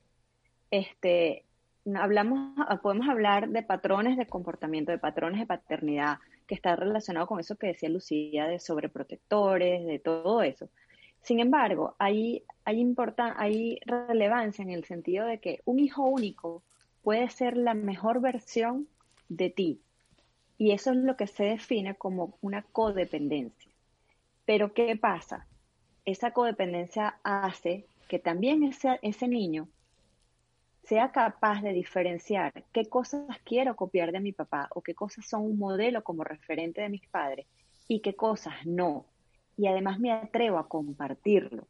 este, 0.71 1.45
hablamos, 1.94 2.55
podemos 2.83 3.09
hablar 3.09 3.49
de 3.49 3.62
patrones 3.62 4.16
de 4.16 4.27
comportamiento, 4.27 4.90
de 4.90 4.99
patrones 4.99 5.40
de 5.40 5.46
paternidad, 5.46 6.18
que 6.46 6.55
está 6.55 6.77
relacionado 6.77 7.27
con 7.27 7.40
eso 7.40 7.57
que 7.57 7.68
decía 7.68 7.88
Lucía 7.88 8.46
de 8.46 8.59
sobreprotectores, 8.59 9.87
de 9.87 9.99
todo 9.99 10.42
eso. 10.42 10.68
Sin 11.22 11.40
embargo, 11.40 11.94
hay, 11.99 12.44
hay, 12.64 12.94
hay 13.37 13.81
relevancia 13.85 14.62
en 14.62 14.70
el 14.70 14.85
sentido 14.85 15.27
de 15.27 15.38
que 15.38 15.61
un 15.64 15.79
hijo 15.81 16.05
único 16.05 16.62
puede 17.03 17.29
ser 17.31 17.57
la 17.57 17.75
mejor 17.75 18.20
versión 18.20 18.88
de 19.29 19.51
ti. 19.51 19.81
Y 20.59 20.70
eso 20.70 20.90
es 20.92 20.96
lo 20.96 21.16
que 21.16 21.27
se 21.27 21.44
define 21.44 21.94
como 21.96 22.38
una 22.40 22.62
codependencia. 22.62 23.70
Pero 24.44 24.72
¿qué 24.72 24.96
pasa? 24.96 25.46
Esa 26.05 26.31
codependencia 26.31 27.18
hace 27.25 27.87
que 28.09 28.18
también 28.18 28.62
ese, 28.62 28.99
ese 29.03 29.29
niño 29.29 29.68
sea 30.87 31.11
capaz 31.11 31.62
de 31.62 31.72
diferenciar 31.72 32.64
qué 32.72 32.87
cosas 32.87 33.25
quiero 33.44 33.75
copiar 33.75 34.12
de 34.12 34.20
mi 34.20 34.33
papá 34.33 34.68
o 34.75 34.83
qué 34.83 34.94
cosas 34.94 35.27
son 35.29 35.42
un 35.42 35.59
modelo 35.59 36.05
como 36.05 36.22
referente 36.22 36.81
de 36.81 36.88
mis 36.88 37.07
padres 37.09 37.46
y 37.88 38.01
qué 38.01 38.14
cosas 38.14 38.55
no. 38.64 39.07
Y 39.57 39.66
además 39.66 39.99
me 39.99 40.12
atrevo 40.12 40.59
a 40.59 40.68
compartirlo. 40.68 41.66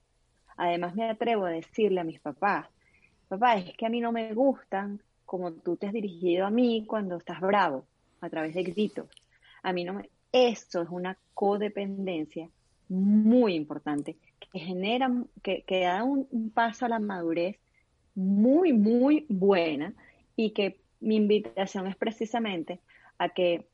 Además 0.56 0.94
me 0.94 1.08
atrevo 1.08 1.46
a 1.46 1.50
decirle 1.50 2.00
a 2.00 2.04
mis 2.04 2.20
papás, 2.20 2.66
papá, 3.28 3.56
es 3.56 3.76
que 3.76 3.86
a 3.86 3.90
mí 3.90 4.00
no 4.00 4.12
me 4.12 4.32
gustan 4.34 5.00
como 5.24 5.52
tú 5.52 5.76
te 5.76 5.86
has 5.86 5.92
dirigido 5.92 6.46
a 6.46 6.50
mí 6.50 6.84
cuando 6.86 7.16
estás 7.16 7.40
bravo, 7.40 7.84
a 8.20 8.28
través 8.30 8.54
de 8.54 8.62
gritos. 8.62 9.08
A 9.62 9.72
mí 9.72 9.84
no 9.84 9.94
me... 9.94 10.10
Eso 10.32 10.82
es 10.82 10.88
una 10.90 11.16
codependencia 11.34 12.48
muy 12.88 13.54
importante 13.54 14.16
que 14.52 14.58
genera, 14.58 15.10
que, 15.42 15.62
que 15.62 15.80
da 15.80 16.04
un, 16.04 16.50
paso 16.50 16.84
a 16.84 16.88
la 16.88 16.98
madurez 16.98 17.58
muy, 18.16 18.72
muy 18.72 19.26
buena 19.28 19.94
y 20.34 20.50
que 20.50 20.80
mi 21.00 21.16
invitación 21.16 21.86
es 21.86 21.94
precisamente 21.96 22.80
a 23.18 23.28
que 23.28 23.68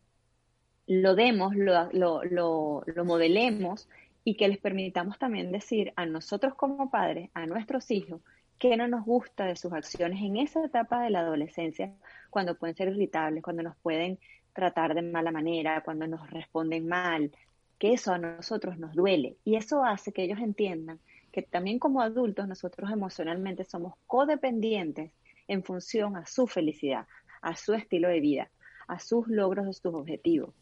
lo 0.86 1.14
demos, 1.14 1.54
lo, 1.54 1.90
lo, 1.92 2.24
lo, 2.24 2.82
lo, 2.86 3.04
modelemos 3.04 3.88
y 4.24 4.36
que 4.36 4.48
les 4.48 4.58
permitamos 4.58 5.18
también 5.18 5.52
decir 5.52 5.92
a 5.96 6.04
nosotros 6.06 6.54
como 6.54 6.90
padres, 6.90 7.30
a 7.34 7.46
nuestros 7.46 7.90
hijos, 7.90 8.20
qué 8.58 8.76
no 8.76 8.88
nos 8.88 9.04
gusta 9.04 9.46
de 9.46 9.56
sus 9.56 9.72
acciones 9.72 10.20
en 10.22 10.36
esa 10.36 10.64
etapa 10.64 11.02
de 11.02 11.10
la 11.10 11.20
adolescencia, 11.20 11.94
cuando 12.30 12.56
pueden 12.56 12.76
ser 12.76 12.88
irritables, 12.88 13.42
cuando 13.42 13.62
nos 13.62 13.76
pueden 13.76 14.18
tratar 14.52 14.94
de 14.94 15.02
mala 15.02 15.30
manera, 15.30 15.82
cuando 15.82 16.06
nos 16.06 16.28
responden 16.30 16.86
mal, 16.86 17.30
que 17.78 17.94
eso 17.94 18.12
a 18.12 18.18
nosotros 18.18 18.78
nos 18.78 18.94
duele. 18.94 19.36
Y 19.44 19.56
eso 19.56 19.84
hace 19.84 20.12
que 20.12 20.24
ellos 20.24 20.38
entiendan 20.38 21.00
que 21.32 21.42
también 21.42 21.78
como 21.78 22.02
adultos 22.02 22.46
nosotros 22.46 22.90
emocionalmente 22.90 23.64
somos 23.64 23.94
codependientes 24.06 25.10
en 25.48 25.64
función 25.64 26.16
a 26.16 26.26
su 26.26 26.46
felicidad, 26.46 27.06
a 27.40 27.56
su 27.56 27.74
estilo 27.74 28.08
de 28.08 28.20
vida, 28.20 28.50
a 28.86 28.98
sus 28.98 29.26
logros 29.28 29.66
de 29.66 29.72
sus 29.72 29.94
objetivos, 29.94 30.54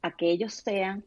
a 0.00 0.12
que 0.12 0.30
ellos 0.30 0.54
sean 0.54 1.04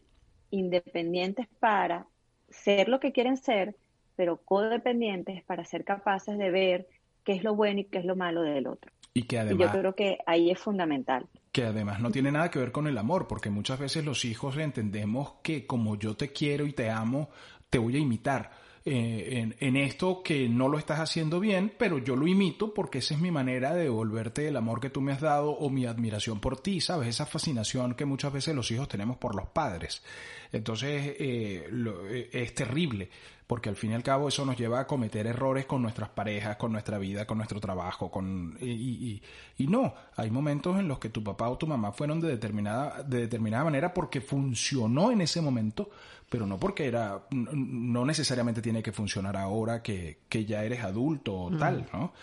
independientes 0.52 1.48
para 1.60 2.06
ser 2.50 2.90
lo 2.90 3.00
que 3.00 3.12
quieren 3.12 3.38
ser 3.38 3.76
pero 4.16 4.38
codependientes 4.38 5.44
para 5.44 5.66
ser 5.66 5.84
capaces 5.84 6.38
de 6.38 6.50
ver 6.50 6.88
qué 7.24 7.34
es 7.34 7.44
lo 7.44 7.56
bueno 7.56 7.82
y 7.82 7.86
qué 7.86 8.00
es 8.00 8.06
lo 8.06 8.16
malo 8.16 8.42
del 8.42 8.68
otro. 8.68 8.92
Y 9.14 9.24
que 9.24 9.40
además... 9.40 9.74
yo 9.74 9.80
creo 9.80 9.96
que 9.96 10.20
ahí 10.26 10.52
es 10.52 10.60
fundamental. 10.60 11.28
Que 11.52 11.66
además 11.66 12.00
no 12.00 12.12
tiene 12.12 12.32
nada 12.32 12.52
que 12.52 12.60
ver 12.60 12.72
con 12.72 12.88
el 12.88 12.98
amor, 12.98 13.28
porque 13.28 13.50
muchas 13.50 13.80
veces 13.80 14.04
los 14.04 14.26
hijos 14.26 14.58
entendemos 14.58 15.36
que 15.42 15.66
como 15.66 15.98
yo 15.98 16.16
te 16.16 16.32
quiero 16.32 16.66
y 16.66 16.74
te 16.74 16.90
amo, 16.90 17.30
te 17.70 17.78
voy 17.78 17.96
a 17.96 18.00
imitar 18.00 18.52
eh, 18.88 19.52
en, 19.60 19.78
esto 19.78 20.22
que 20.24 20.48
no 20.48 20.70
lo 20.70 20.78
estás 20.78 21.00
haciendo 21.00 21.40
bien, 21.40 21.74
pero 21.76 21.98
yo 21.98 22.16
lo 22.16 22.28
imito 22.28 22.72
porque 22.72 23.00
esa 23.00 23.16
es 23.16 23.20
mi 23.20 23.32
manera 23.32 23.74
de 23.74 23.84
devolverte 23.84 24.48
el 24.48 24.56
amor 24.58 24.80
que 24.80 24.92
tú 24.92 25.02
me 25.02 25.12
has 25.12 25.22
dado 25.22 25.50
o 25.50 25.72
mi 25.72 25.88
admiración 25.88 26.40
por 26.40 26.62
ti, 26.62 26.80
¿sabes? 26.82 27.10
Esa 27.10 27.26
fascinación 27.26 27.96
que 27.96 28.06
muchas 28.06 28.32
veces 28.32 28.54
los 28.54 28.70
hijos 28.70 28.88
tenemos 28.88 29.18
por 29.18 29.34
los 29.36 29.48
padres. 29.48 30.04
Entonces 30.52 31.16
eh, 31.20 31.68
eh, 31.68 32.30
es 32.32 32.54
terrible 32.54 33.10
porque 33.48 33.70
al 33.70 33.76
fin 33.76 33.92
y 33.92 33.94
al 33.94 34.04
cabo 34.04 34.28
eso 34.28 34.46
nos 34.46 34.58
lleva 34.58 34.80
a 34.80 34.88
cometer 34.88 35.28
errores 35.28 35.66
con 35.66 35.82
nuestras 35.82 36.10
parejas, 36.10 36.56
con 36.58 36.72
nuestra 36.72 36.98
vida, 36.98 37.26
con 37.28 37.38
nuestro 37.38 37.60
trabajo, 37.60 38.10
con 38.10 38.58
y, 38.60 38.72
y, 38.72 39.22
y, 39.58 39.68
no, 39.68 39.94
hay 40.16 40.32
momentos 40.32 40.80
en 40.80 40.88
los 40.88 40.98
que 40.98 41.10
tu 41.10 41.24
papá 41.24 41.50
o 41.50 41.58
tu 41.58 41.68
mamá 41.68 41.92
fueron 41.92 42.20
de 42.20 42.30
determinada, 42.30 43.04
de 43.04 43.22
determinada 43.22 43.64
manera 43.66 43.94
porque 43.94 44.22
funcionó 44.22 45.12
en 45.12 45.22
ese 45.22 45.42
momento, 45.42 45.92
pero 46.30 46.48
no 46.48 46.58
porque 46.60 46.88
era, 46.88 47.26
no 47.32 48.06
necesariamente 48.06 48.62
tiene 48.62 48.82
que 48.82 48.92
funcionar 48.92 49.38
ahora 49.38 49.84
que, 49.84 50.22
que 50.28 50.46
ya 50.46 50.64
eres 50.64 50.84
adulto 50.84 51.36
o 51.36 51.52
tal, 51.56 51.88
¿no? 51.94 52.14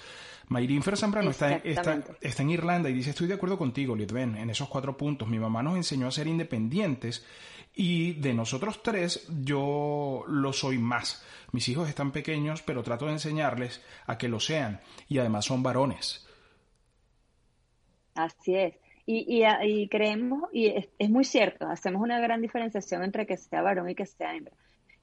Mayrin 0.48 0.82
Fer 0.82 0.98
Zambrano 0.98 1.30
está, 1.30 1.56
está, 1.56 2.02
está, 2.20 2.42
en 2.42 2.50
Irlanda 2.50 2.90
y 2.90 2.92
dice, 2.92 3.10
estoy 3.10 3.26
de 3.26 3.34
acuerdo 3.34 3.56
contigo, 3.56 3.96
Litven, 3.96 4.36
en 4.36 4.50
esos 4.50 4.68
cuatro 4.68 4.96
puntos. 4.96 5.28
Mi 5.28 5.38
mamá 5.38 5.62
nos 5.62 5.76
enseñó 5.76 6.08
a 6.08 6.10
ser 6.10 6.26
independientes 6.26 7.24
y 7.74 8.14
de 8.14 8.34
nosotros 8.34 8.82
tres, 8.82 9.26
yo 9.44 10.24
lo 10.28 10.52
soy 10.52 10.78
más. 10.78 11.24
Mis 11.52 11.68
hijos 11.68 11.88
están 11.88 12.12
pequeños, 12.12 12.62
pero 12.62 12.82
trato 12.82 13.06
de 13.06 13.12
enseñarles 13.12 13.82
a 14.06 14.18
que 14.18 14.28
lo 14.28 14.40
sean. 14.40 14.80
Y 15.08 15.18
además 15.18 15.46
son 15.46 15.62
varones. 15.62 16.26
Así 18.14 18.56
es. 18.56 18.74
Y, 19.04 19.44
y, 19.62 19.88
creemos, 19.88 20.48
y 20.52 20.68
es, 20.98 21.10
muy 21.10 21.24
cierto, 21.24 21.66
hacemos 21.66 22.02
una 22.02 22.20
gran 22.20 22.40
diferenciación 22.40 23.02
entre 23.02 23.26
que 23.26 23.36
sea 23.36 23.62
varón 23.62 23.90
y 23.90 23.94
que 23.94 24.06
sea 24.06 24.34
hembra. 24.34 24.54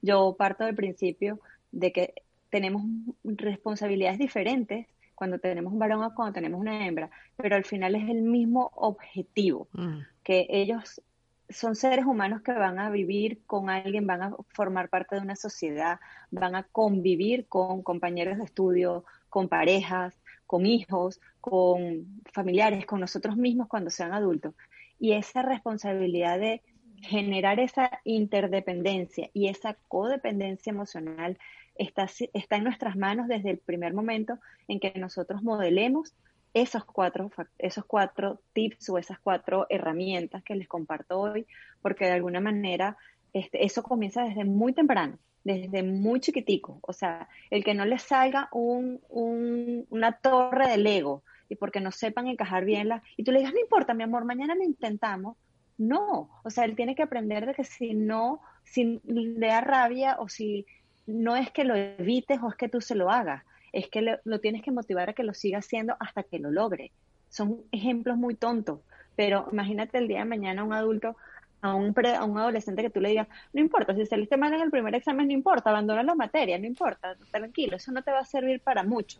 Yo 0.01 0.35
parto 0.37 0.63
del 0.63 0.75
principio 0.75 1.39
de 1.71 1.91
que 1.91 2.13
tenemos 2.49 2.83
responsabilidades 3.23 4.17
diferentes 4.17 4.87
cuando 5.15 5.37
tenemos 5.37 5.73
un 5.73 5.79
varón 5.79 6.01
o 6.03 6.15
cuando 6.15 6.33
tenemos 6.33 6.61
una 6.61 6.87
hembra, 6.87 7.09
pero 7.35 7.57
al 7.57 7.65
final 7.65 7.95
es 7.95 8.09
el 8.09 8.21
mismo 8.21 8.71
objetivo, 8.75 9.67
mm. 9.73 9.99
que 10.23 10.47
ellos 10.49 11.01
son 11.49 11.75
seres 11.75 12.05
humanos 12.05 12.41
que 12.41 12.53
van 12.53 12.79
a 12.79 12.89
vivir 12.89 13.41
con 13.45 13.69
alguien, 13.69 14.05
van 14.05 14.21
a 14.21 14.35
formar 14.49 14.89
parte 14.89 15.15
de 15.15 15.21
una 15.21 15.35
sociedad, 15.35 15.99
van 16.31 16.55
a 16.55 16.63
convivir 16.63 17.47
con 17.47 17.81
compañeros 17.81 18.37
de 18.37 18.43
estudio, 18.43 19.03
con 19.29 19.49
parejas, 19.49 20.15
con 20.45 20.65
hijos, 20.65 21.19
con 21.41 22.21
familiares, 22.33 22.85
con 22.85 22.99
nosotros 22.99 23.37
mismos 23.37 23.67
cuando 23.67 23.89
sean 23.89 24.13
adultos. 24.13 24.53
Y 24.99 25.13
esa 25.13 25.41
responsabilidad 25.41 26.39
de 26.39 26.61
generar 27.01 27.59
esa 27.59 27.89
interdependencia 28.03 29.29
y 29.33 29.47
esa 29.47 29.77
codependencia 29.87 30.71
emocional 30.71 31.37
está, 31.75 32.07
está 32.33 32.57
en 32.57 32.63
nuestras 32.63 32.95
manos 32.95 33.27
desde 33.27 33.51
el 33.51 33.57
primer 33.57 33.93
momento 33.93 34.37
en 34.67 34.79
que 34.79 34.93
nosotros 34.95 35.41
modelemos 35.41 36.13
esos 36.53 36.83
cuatro, 36.85 37.31
esos 37.57 37.85
cuatro 37.85 38.41
tips 38.53 38.89
o 38.89 38.97
esas 38.97 39.19
cuatro 39.19 39.67
herramientas 39.69 40.43
que 40.43 40.55
les 40.55 40.67
comparto 40.67 41.19
hoy, 41.19 41.45
porque 41.81 42.05
de 42.05 42.13
alguna 42.13 42.39
manera 42.39 42.97
este, 43.33 43.65
eso 43.65 43.83
comienza 43.83 44.23
desde 44.23 44.45
muy 44.45 44.73
temprano, 44.73 45.17
desde 45.43 45.83
muy 45.83 46.19
chiquitico. 46.19 46.79
O 46.81 46.93
sea, 46.93 47.27
el 47.49 47.63
que 47.63 47.73
no 47.73 47.85
les 47.85 48.01
salga 48.01 48.49
un, 48.51 48.99
una 49.09 50.13
torre 50.13 50.69
de 50.69 50.77
Lego 50.77 51.23
y 51.47 51.55
porque 51.55 51.81
no 51.81 51.91
sepan 51.91 52.27
encajar 52.27 52.65
bien 52.65 52.89
la... 52.89 53.03
Y 53.17 53.23
tú 53.23 53.31
le 53.31 53.39
digas, 53.39 53.53
no 53.53 53.59
importa, 53.59 53.93
mi 53.93 54.03
amor, 54.03 54.25
mañana 54.25 54.55
lo 54.55 54.63
intentamos. 54.63 55.37
No, 55.77 56.29
o 56.43 56.49
sea, 56.49 56.65
él 56.65 56.75
tiene 56.75 56.93
que 56.93 57.03
aprender 57.03 57.45
de 57.45 57.53
que 57.53 57.63
si 57.63 57.93
no, 57.93 58.41
si 58.63 58.99
le 59.05 59.47
da 59.47 59.61
rabia 59.61 60.17
o 60.19 60.27
si 60.27 60.65
no 61.07 61.35
es 61.35 61.51
que 61.51 61.63
lo 61.63 61.75
evites 61.75 62.39
o 62.41 62.49
es 62.49 62.55
que 62.55 62.69
tú 62.69 62.81
se 62.81 62.95
lo 62.95 63.09
hagas, 63.09 63.43
es 63.71 63.89
que 63.89 64.19
lo, 64.23 64.39
tienes 64.39 64.61
que 64.61 64.71
motivar 64.71 65.09
a 65.09 65.13
que 65.13 65.23
lo 65.23 65.33
siga 65.33 65.59
haciendo 65.59 65.95
hasta 65.99 66.23
que 66.23 66.39
lo 66.39 66.51
logre. 66.51 66.91
Son 67.29 67.61
ejemplos 67.71 68.17
muy 68.17 68.35
tontos, 68.35 68.79
pero 69.15 69.47
imagínate 69.51 69.97
el 69.97 70.07
día 70.07 70.19
de 70.19 70.25
mañana 70.25 70.63
un 70.63 70.73
adulto, 70.73 71.15
a 71.61 71.75
un, 71.75 71.93
a 72.05 72.23
un 72.23 72.37
adolescente 72.37 72.81
que 72.81 72.89
tú 72.89 73.01
le 73.01 73.09
digas, 73.09 73.27
no 73.53 73.61
importa, 73.61 73.93
si 73.93 74.05
saliste 74.05 74.37
mal 74.37 74.53
en 74.53 74.61
el 74.61 74.71
primer 74.71 74.95
examen, 74.95 75.27
no 75.27 75.33
importa, 75.33 75.69
abandona 75.69 76.03
la 76.03 76.15
materia, 76.15 76.57
no 76.57 76.65
importa, 76.65 77.15
tranquilo, 77.31 77.77
eso 77.77 77.91
no 77.91 78.01
te 78.01 78.11
va 78.11 78.19
a 78.19 78.25
servir 78.25 78.61
para 78.61 78.83
mucho. 78.83 79.19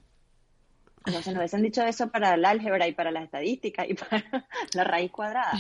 Entonces 1.06 1.34
nos 1.34 1.40
hubiesen 1.40 1.62
dicho 1.62 1.82
eso 1.82 2.10
para 2.10 2.34
el 2.34 2.44
álgebra 2.44 2.88
y 2.88 2.94
para 2.94 3.12
la 3.12 3.24
estadística 3.24 3.86
y 3.88 3.94
para 3.96 4.48
la 4.74 4.84
raíz 4.84 5.12
cuadrada, 5.12 5.54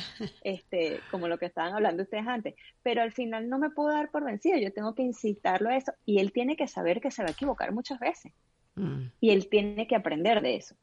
este, 0.43 0.99
como 1.12 1.28
lo 1.28 1.38
que 1.38 1.45
estaban 1.45 1.73
hablando 1.73 2.04
ustedes 2.04 2.28
antes. 2.28 2.56
Pero 2.84 3.02
al 3.02 3.12
final 3.12 3.49
no 3.49 3.58
me 3.58 3.69
puedo 3.69 3.89
dar 3.89 4.12
por 4.12 4.23
vencido, 4.23 4.58
yo 4.58 4.73
tengo 4.73 4.93
que 4.95 5.04
incitarlo 5.04 5.69
a 5.69 5.78
eso 5.78 5.93
y 6.06 6.19
él 6.19 6.32
tiene 6.32 6.56
que 6.56 6.67
saber 6.67 6.99
que 6.99 7.12
se 7.12 7.23
va 7.23 7.30
a 7.30 7.32
equivocar 7.32 7.71
muchas 7.71 7.99
veces. 7.99 8.34
Mm. 8.80 9.12
Y 9.20 9.32
él 9.32 9.48
tiene 9.50 9.88
que 9.88 9.96
aprender 9.96 10.42
de 10.42 10.56
eso. 10.56 10.76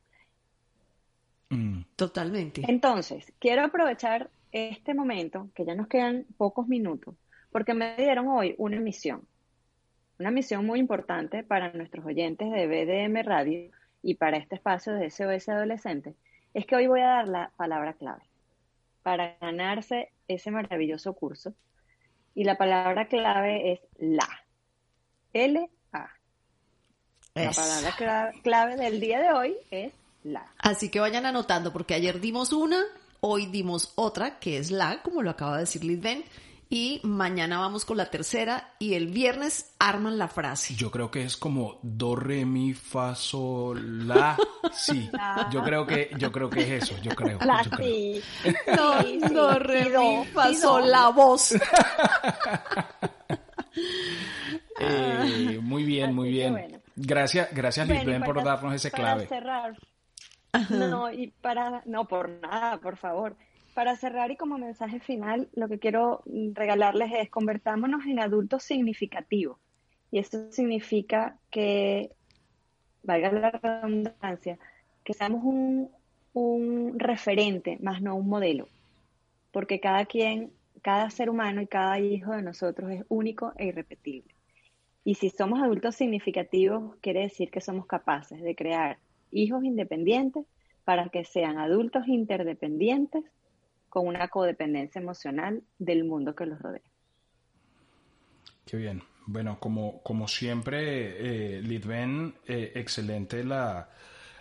Mm. 1.48 1.82
Totalmente. 1.96 2.62
Entonces, 2.68 3.32
quiero 3.38 3.64
aprovechar 3.64 4.30
este 4.52 4.94
momento, 4.94 5.48
que 5.54 5.64
ya 5.64 5.74
nos 5.74 5.88
quedan 5.88 6.26
pocos 6.36 6.68
minutos, 6.68 7.14
porque 7.50 7.74
me 7.74 7.96
dieron 7.96 8.28
hoy 8.28 8.54
una 8.58 8.78
misión. 8.80 9.26
Una 10.18 10.30
misión 10.30 10.64
muy 10.64 10.78
importante 10.78 11.42
para 11.42 11.72
nuestros 11.72 12.04
oyentes 12.04 12.50
de 12.50 12.66
BDM 12.66 13.22
Radio 13.22 13.70
y 14.02 14.14
para 14.14 14.36
este 14.36 14.54
espacio 14.54 14.94
de 14.94 15.10
SOS 15.10 15.48
Adolescente. 15.48 16.14
Es 16.54 16.64
que 16.66 16.76
hoy 16.76 16.86
voy 16.86 17.00
a 17.00 17.08
dar 17.08 17.28
la 17.28 17.50
palabra 17.56 17.94
clave 17.94 18.22
para 19.02 19.36
ganarse 19.40 20.10
ese 20.26 20.50
maravilloso 20.50 21.12
curso. 21.14 21.54
Y 22.34 22.44
la 22.44 22.56
palabra 22.56 23.08
clave 23.08 23.72
es 23.72 23.80
la. 23.98 24.28
L 25.32 25.68
la 27.44 27.52
palabra 27.52 28.32
clave 28.42 28.76
del 28.76 29.00
día 29.00 29.20
de 29.20 29.32
hoy 29.32 29.56
es 29.70 29.92
la. 30.24 30.46
Así 30.58 30.90
que 30.90 31.00
vayan 31.00 31.26
anotando, 31.26 31.72
porque 31.72 31.94
ayer 31.94 32.20
dimos 32.20 32.52
una, 32.52 32.82
hoy 33.20 33.46
dimos 33.46 33.92
otra, 33.94 34.38
que 34.38 34.58
es 34.58 34.70
la, 34.70 35.02
como 35.02 35.22
lo 35.22 35.30
acaba 35.30 35.54
de 35.54 35.60
decir 35.60 35.82
Ben, 36.00 36.24
y 36.68 37.00
mañana 37.04 37.60
vamos 37.60 37.84
con 37.84 37.96
la 37.96 38.10
tercera 38.10 38.74
y 38.80 38.94
el 38.94 39.06
viernes 39.06 39.70
arman 39.78 40.18
la 40.18 40.26
frase. 40.26 40.74
Yo 40.74 40.90
creo 40.90 41.12
que 41.12 41.22
es 41.22 41.36
como 41.36 41.78
do 41.82 42.16
re 42.16 42.44
mi 42.44 42.74
fa 42.74 43.14
sol 43.14 44.08
la 44.08 44.36
sí. 44.72 45.08
Yo 45.52 45.62
creo 45.62 45.86
que 45.86 46.10
yo 46.18 46.32
creo 46.32 46.50
que 46.50 46.62
es 46.62 46.82
eso, 46.82 46.96
yo 47.02 47.14
creo. 47.14 47.38
La 47.44 47.62
sí. 47.62 48.20
Do, 49.32 49.58
re 49.58 49.90
mi 49.96 50.24
fa 50.32 50.52
sol 50.54 50.90
la 50.90 51.08
voz. 51.10 51.54
Eh, 54.78 55.58
muy 55.62 55.84
bien, 55.84 56.14
muy 56.14 56.30
bien. 56.30 56.82
Gracias, 56.96 57.52
gracias 57.52 57.86
bueno, 57.86 58.24
por 58.24 58.42
darnos 58.42 58.74
ese 58.74 58.90
clave. 58.90 59.26
Para 59.26 59.40
cerrar, 59.40 59.76
No, 60.70 61.12
y 61.12 61.28
para, 61.28 61.82
no, 61.84 62.06
por 62.06 62.30
nada, 62.30 62.78
por 62.78 62.96
favor. 62.96 63.36
Para 63.74 63.94
cerrar 63.96 64.30
y 64.30 64.36
como 64.36 64.56
mensaje 64.56 65.00
final, 65.00 65.48
lo 65.54 65.68
que 65.68 65.78
quiero 65.78 66.22
regalarles 66.54 67.12
es 67.12 67.28
convertámonos 67.28 68.06
en 68.06 68.18
adultos 68.20 68.62
significativos. 68.62 69.58
Y 70.10 70.18
eso 70.18 70.50
significa 70.50 71.36
que, 71.50 72.10
valga 73.02 73.30
la 73.32 73.50
redundancia, 73.50 74.58
que 75.04 75.12
seamos 75.12 75.44
un, 75.44 75.90
un 76.32 76.98
referente, 76.98 77.76
más 77.80 78.00
no 78.00 78.16
un 78.16 78.28
modelo. 78.28 78.68
Porque 79.52 79.80
cada 79.80 80.06
quien, 80.06 80.50
cada 80.80 81.10
ser 81.10 81.28
humano 81.28 81.60
y 81.60 81.66
cada 81.66 82.00
hijo 82.00 82.32
de 82.32 82.42
nosotros 82.42 82.90
es 82.90 83.04
único 83.08 83.52
e 83.56 83.66
irrepetible. 83.66 84.34
Y 85.06 85.14
si 85.14 85.30
somos 85.30 85.62
adultos 85.62 85.94
significativos, 85.94 86.96
quiere 87.00 87.20
decir 87.20 87.48
que 87.52 87.60
somos 87.60 87.86
capaces 87.86 88.42
de 88.42 88.56
crear 88.56 88.98
hijos 89.30 89.62
independientes 89.62 90.44
para 90.84 91.10
que 91.10 91.24
sean 91.24 91.58
adultos 91.58 92.08
interdependientes 92.08 93.22
con 93.88 94.08
una 94.08 94.26
codependencia 94.26 95.00
emocional 95.00 95.62
del 95.78 96.02
mundo 96.02 96.34
que 96.34 96.46
los 96.46 96.58
rodea. 96.58 96.82
Qué 98.64 98.78
bien. 98.78 99.00
Bueno, 99.26 99.60
como, 99.60 100.02
como 100.02 100.26
siempre, 100.26 101.60
eh, 101.60 101.62
eh, 102.48 102.72
excelente 102.74 103.44
la, 103.44 103.88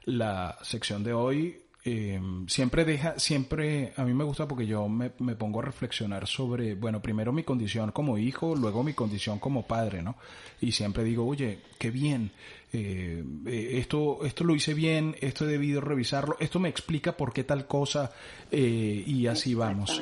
la 0.06 0.58
sección 0.63 1.04
de 1.04 1.13
hoy. 1.13 1.62
Eh, 1.88 2.19
siempre 2.48 2.84
deja, 2.84 3.19
siempre, 3.19 3.93
a 3.95 4.04
mí 4.04 4.13
me 4.13 4.24
gusta 4.24 4.48
porque 4.48 4.65
yo 4.65 4.89
me, 4.89 5.12
me, 5.19 5.36
pongo 5.36 5.60
a 5.60 5.65
reflexionar 5.65 6.26
sobre, 6.26 6.74
bueno, 6.74 7.00
primero 7.00 7.32
mi 7.32 7.43
condición 7.43 7.91
como 7.91 8.17
hijo, 8.17 8.56
luego 8.56 8.84
mi 8.84 8.93
condición 8.93 9.38
como 9.38 9.67
padre, 9.67 10.02
¿no? 10.02 10.15
Y 10.62 10.71
siempre 10.71 11.04
digo, 11.04 11.28
oye, 11.28 11.60
qué 11.78 11.91
bien, 11.91 12.32
eh, 12.74 13.24
eh, 13.45 13.69
esto, 13.74 14.26
esto 14.26 14.43
lo 14.43 14.56
hice 14.56 14.74
bien, 14.74 15.15
esto 15.21 15.45
he 15.45 15.48
debido 15.48 15.80
revisarlo, 15.80 16.36
esto 16.39 16.60
me 16.60 16.69
explica 16.69 17.15
por 17.15 17.32
qué 17.32 17.43
tal 17.43 17.67
cosa, 17.67 18.12
eh, 18.52 19.04
y 19.06 19.28
así 19.28 19.54
vamos. 19.54 20.02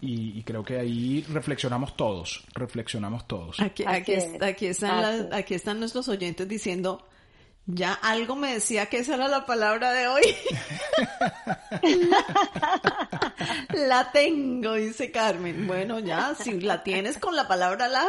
Y, 0.00 0.38
y, 0.38 0.42
creo 0.42 0.64
que 0.64 0.78
ahí 0.78 1.24
reflexionamos 1.28 1.94
todos, 1.96 2.42
reflexionamos 2.54 3.28
todos. 3.28 3.60
Aquí, 3.60 3.84
aquí, 3.86 4.14
aquí 4.40 4.66
están, 4.66 5.28
la, 5.30 5.36
aquí 5.36 5.54
están 5.54 5.78
nuestros 5.78 6.08
oyentes 6.08 6.48
diciendo, 6.48 7.06
ya 7.66 7.92
algo 7.94 8.36
me 8.36 8.54
decía 8.54 8.86
que 8.86 8.98
esa 8.98 9.14
era 9.14 9.28
la 9.28 9.46
palabra 9.46 9.92
de 9.92 10.08
hoy. 10.08 10.22
la 13.74 14.10
tengo, 14.12 14.74
dice 14.74 15.10
Carmen. 15.10 15.66
Bueno, 15.66 15.98
ya, 16.00 16.34
si 16.34 16.60
la 16.60 16.82
tienes 16.82 17.18
con 17.18 17.36
la 17.36 17.46
palabra 17.46 17.88
la, 17.88 18.06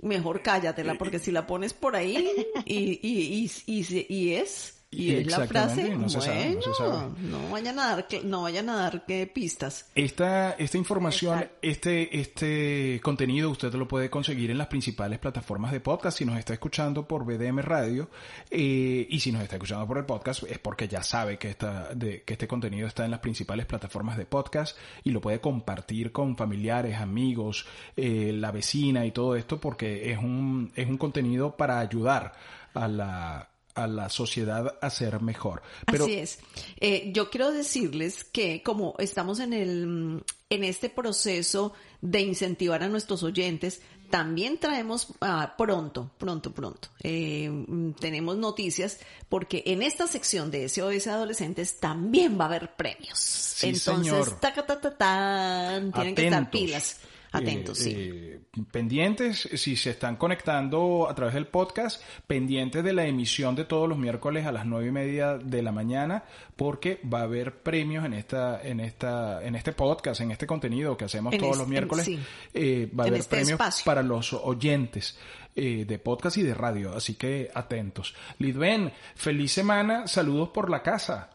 mejor 0.00 0.42
cállatela, 0.42 0.94
porque 0.94 1.18
si 1.18 1.30
la 1.30 1.46
pones 1.46 1.72
por 1.74 1.96
ahí 1.96 2.30
y, 2.64 3.00
y, 3.02 3.50
y, 3.66 3.80
y, 3.80 4.06
y 4.08 4.34
es 4.34 4.75
y 4.88 5.12
es 5.12 5.26
la 5.26 5.46
frase, 5.46 5.96
no 5.96 6.06
bueno, 6.06 7.14
no, 7.18 7.50
vayan 7.50 7.78
a 7.78 7.96
dar, 7.96 8.06
no 8.22 8.42
vayan 8.42 8.68
a 8.70 8.76
dar 8.76 9.04
¿qué, 9.04 9.26
pistas. 9.26 9.90
Esta, 9.96 10.52
esta 10.52 10.78
información, 10.78 11.48
este, 11.60 12.18
este 12.20 13.00
contenido 13.02 13.50
usted 13.50 13.74
lo 13.74 13.88
puede 13.88 14.08
conseguir 14.10 14.50
en 14.52 14.58
las 14.58 14.68
principales 14.68 15.18
plataformas 15.18 15.72
de 15.72 15.80
podcast. 15.80 16.18
Si 16.18 16.24
nos 16.24 16.38
está 16.38 16.52
escuchando 16.52 17.06
por 17.06 17.24
BDM 17.24 17.58
Radio 17.58 18.08
eh, 18.48 19.06
y 19.10 19.18
si 19.18 19.32
nos 19.32 19.42
está 19.42 19.56
escuchando 19.56 19.86
por 19.88 19.98
el 19.98 20.06
podcast 20.06 20.44
es 20.44 20.58
porque 20.60 20.86
ya 20.86 21.02
sabe 21.02 21.36
que, 21.36 21.50
esta, 21.50 21.92
de, 21.92 22.22
que 22.22 22.34
este 22.34 22.46
contenido 22.46 22.86
está 22.86 23.04
en 23.04 23.10
las 23.10 23.20
principales 23.20 23.66
plataformas 23.66 24.16
de 24.16 24.24
podcast 24.24 24.78
y 25.02 25.10
lo 25.10 25.20
puede 25.20 25.40
compartir 25.40 26.12
con 26.12 26.36
familiares, 26.36 26.96
amigos, 26.96 27.66
eh, 27.96 28.30
la 28.32 28.52
vecina 28.52 29.04
y 29.04 29.10
todo 29.10 29.34
esto 29.34 29.60
porque 29.60 30.12
es 30.12 30.18
un, 30.18 30.72
es 30.76 30.86
un 30.86 30.96
contenido 30.96 31.56
para 31.56 31.80
ayudar 31.80 32.34
a 32.72 32.86
la 32.86 33.50
a 33.76 33.86
la 33.86 34.08
sociedad 34.08 34.76
a 34.80 34.90
ser 34.90 35.20
mejor. 35.20 35.62
Pero... 35.86 36.04
Así 36.04 36.14
es. 36.14 36.38
Eh, 36.80 37.10
yo 37.14 37.30
quiero 37.30 37.52
decirles 37.52 38.24
que 38.24 38.62
como 38.62 38.94
estamos 38.98 39.38
en 39.38 39.52
el 39.52 40.24
en 40.48 40.64
este 40.64 40.88
proceso 40.88 41.72
de 42.00 42.20
incentivar 42.20 42.82
a 42.82 42.88
nuestros 42.88 43.22
oyentes, 43.24 43.80
también 44.10 44.58
traemos 44.58 45.08
ah, 45.20 45.54
pronto, 45.58 46.10
pronto, 46.18 46.52
pronto. 46.52 46.88
Eh, 47.02 47.50
tenemos 47.98 48.36
noticias 48.36 48.98
porque 49.28 49.62
en 49.66 49.82
esta 49.82 50.06
sección 50.06 50.50
de 50.50 50.68
SOS 50.68 51.08
Adolescentes 51.08 51.80
también 51.80 52.38
va 52.38 52.44
a 52.44 52.48
haber 52.48 52.76
premios. 52.76 53.62
Entonces, 53.62 54.40
ta, 54.40 54.52
ta, 54.52 54.80
ta, 54.80 55.80
tienen 55.92 56.14
que 56.14 56.24
estar 56.24 56.50
pilas. 56.50 57.00
Atentos, 57.36 57.78
sí. 57.78 57.92
Eh, 57.94 58.40
pendientes, 58.70 59.48
si 59.54 59.76
se 59.76 59.90
están 59.90 60.16
conectando 60.16 61.08
a 61.08 61.14
través 61.14 61.34
del 61.34 61.46
podcast, 61.46 62.02
pendientes 62.26 62.82
de 62.82 62.92
la 62.92 63.06
emisión 63.06 63.54
de 63.54 63.64
todos 63.64 63.88
los 63.88 63.98
miércoles 63.98 64.46
a 64.46 64.52
las 64.52 64.66
nueve 64.66 64.88
y 64.88 64.92
media 64.92 65.36
de 65.36 65.62
la 65.62 65.72
mañana, 65.72 66.24
porque 66.56 67.00
va 67.12 67.20
a 67.20 67.22
haber 67.24 67.62
premios 67.62 68.04
en 68.04 68.14
esta, 68.14 68.62
en 68.62 68.80
esta, 68.80 69.44
en 69.44 69.56
este 69.56 69.72
podcast, 69.72 70.20
en 70.20 70.30
este 70.30 70.46
contenido 70.46 70.96
que 70.96 71.04
hacemos 71.04 71.36
todos 71.36 71.58
los 71.58 71.68
miércoles. 71.68 72.08
Eh, 72.54 72.90
va 72.98 73.04
a 73.04 73.06
haber 73.08 73.20
este 73.20 73.36
premios 73.36 73.82
para 73.84 74.02
los 74.02 74.32
oyentes. 74.32 75.18
Eh, 75.58 75.86
de 75.86 75.98
podcast 75.98 76.36
y 76.36 76.42
de 76.42 76.52
radio, 76.52 76.94
así 76.94 77.14
que 77.14 77.50
atentos. 77.54 78.14
Lidben, 78.38 78.92
feliz 79.14 79.52
semana, 79.52 80.06
saludos 80.06 80.50
por 80.50 80.68
la 80.68 80.82
casa. 80.82 81.30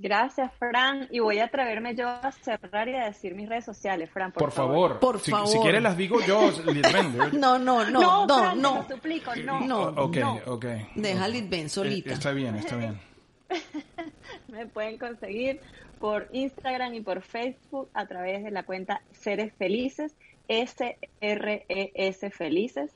Gracias, 0.00 0.52
Fran. 0.58 1.08
Y 1.10 1.18
voy 1.18 1.40
a 1.40 1.46
atreverme 1.46 1.96
yo 1.96 2.08
a 2.08 2.30
cerrar 2.30 2.88
y 2.88 2.94
a 2.94 3.06
decir 3.06 3.34
mis 3.34 3.48
redes 3.48 3.64
sociales, 3.64 4.08
Fran. 4.10 4.30
Por, 4.30 4.52
favor. 4.52 5.00
Por 5.00 5.18
si, 5.18 5.32
favor. 5.32 5.48
Si 5.48 5.58
quieres 5.58 5.82
las 5.82 5.96
digo 5.96 6.20
yo, 6.24 6.52
Lidben. 6.66 7.16
no, 7.40 7.58
no, 7.58 7.84
no, 7.84 8.26
no, 8.26 8.26
no. 8.26 8.54
no. 8.54 8.86
Te 8.86 8.94
suplico, 8.94 9.34
no. 9.36 9.60
No, 9.60 9.82
ok, 9.88 10.16
ok. 10.46 10.64
Deja 10.94 11.26
Lidben 11.26 11.68
solita. 11.68 12.12
Está 12.12 12.30
bien, 12.30 12.54
está 12.54 12.76
bien. 12.76 13.00
Me 14.48 14.66
pueden 14.66 14.98
conseguir 14.98 15.60
por 15.98 16.28
Instagram 16.32 16.94
y 16.94 17.00
por 17.00 17.22
Facebook 17.22 17.90
a 17.92 18.06
través 18.06 18.44
de 18.44 18.52
la 18.52 18.62
cuenta 18.62 19.02
Seres 19.10 19.52
Felices, 19.58 20.14
S-R-E-S 20.46 22.30
Felices, 22.30 22.92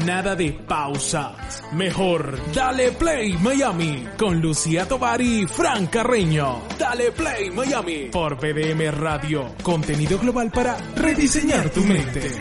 Nada 0.05 0.35
de 0.35 0.53
pausas. 0.53 1.63
Mejor, 1.73 2.39
dale 2.53 2.91
play 2.93 3.33
Miami 3.37 4.07
con 4.17 4.39
Lucía 4.39 4.87
Tovar 4.87 5.21
y 5.21 5.45
Fran 5.45 5.87
Carreño. 5.87 6.61
Dale 6.79 7.11
play 7.11 7.51
Miami 7.51 8.09
por 8.11 8.37
BDM 8.37 8.89
Radio. 8.91 9.53
Contenido 9.61 10.17
global 10.17 10.49
para 10.49 10.77
rediseñar 10.95 11.69
tu 11.69 11.81
mente. 11.81 12.31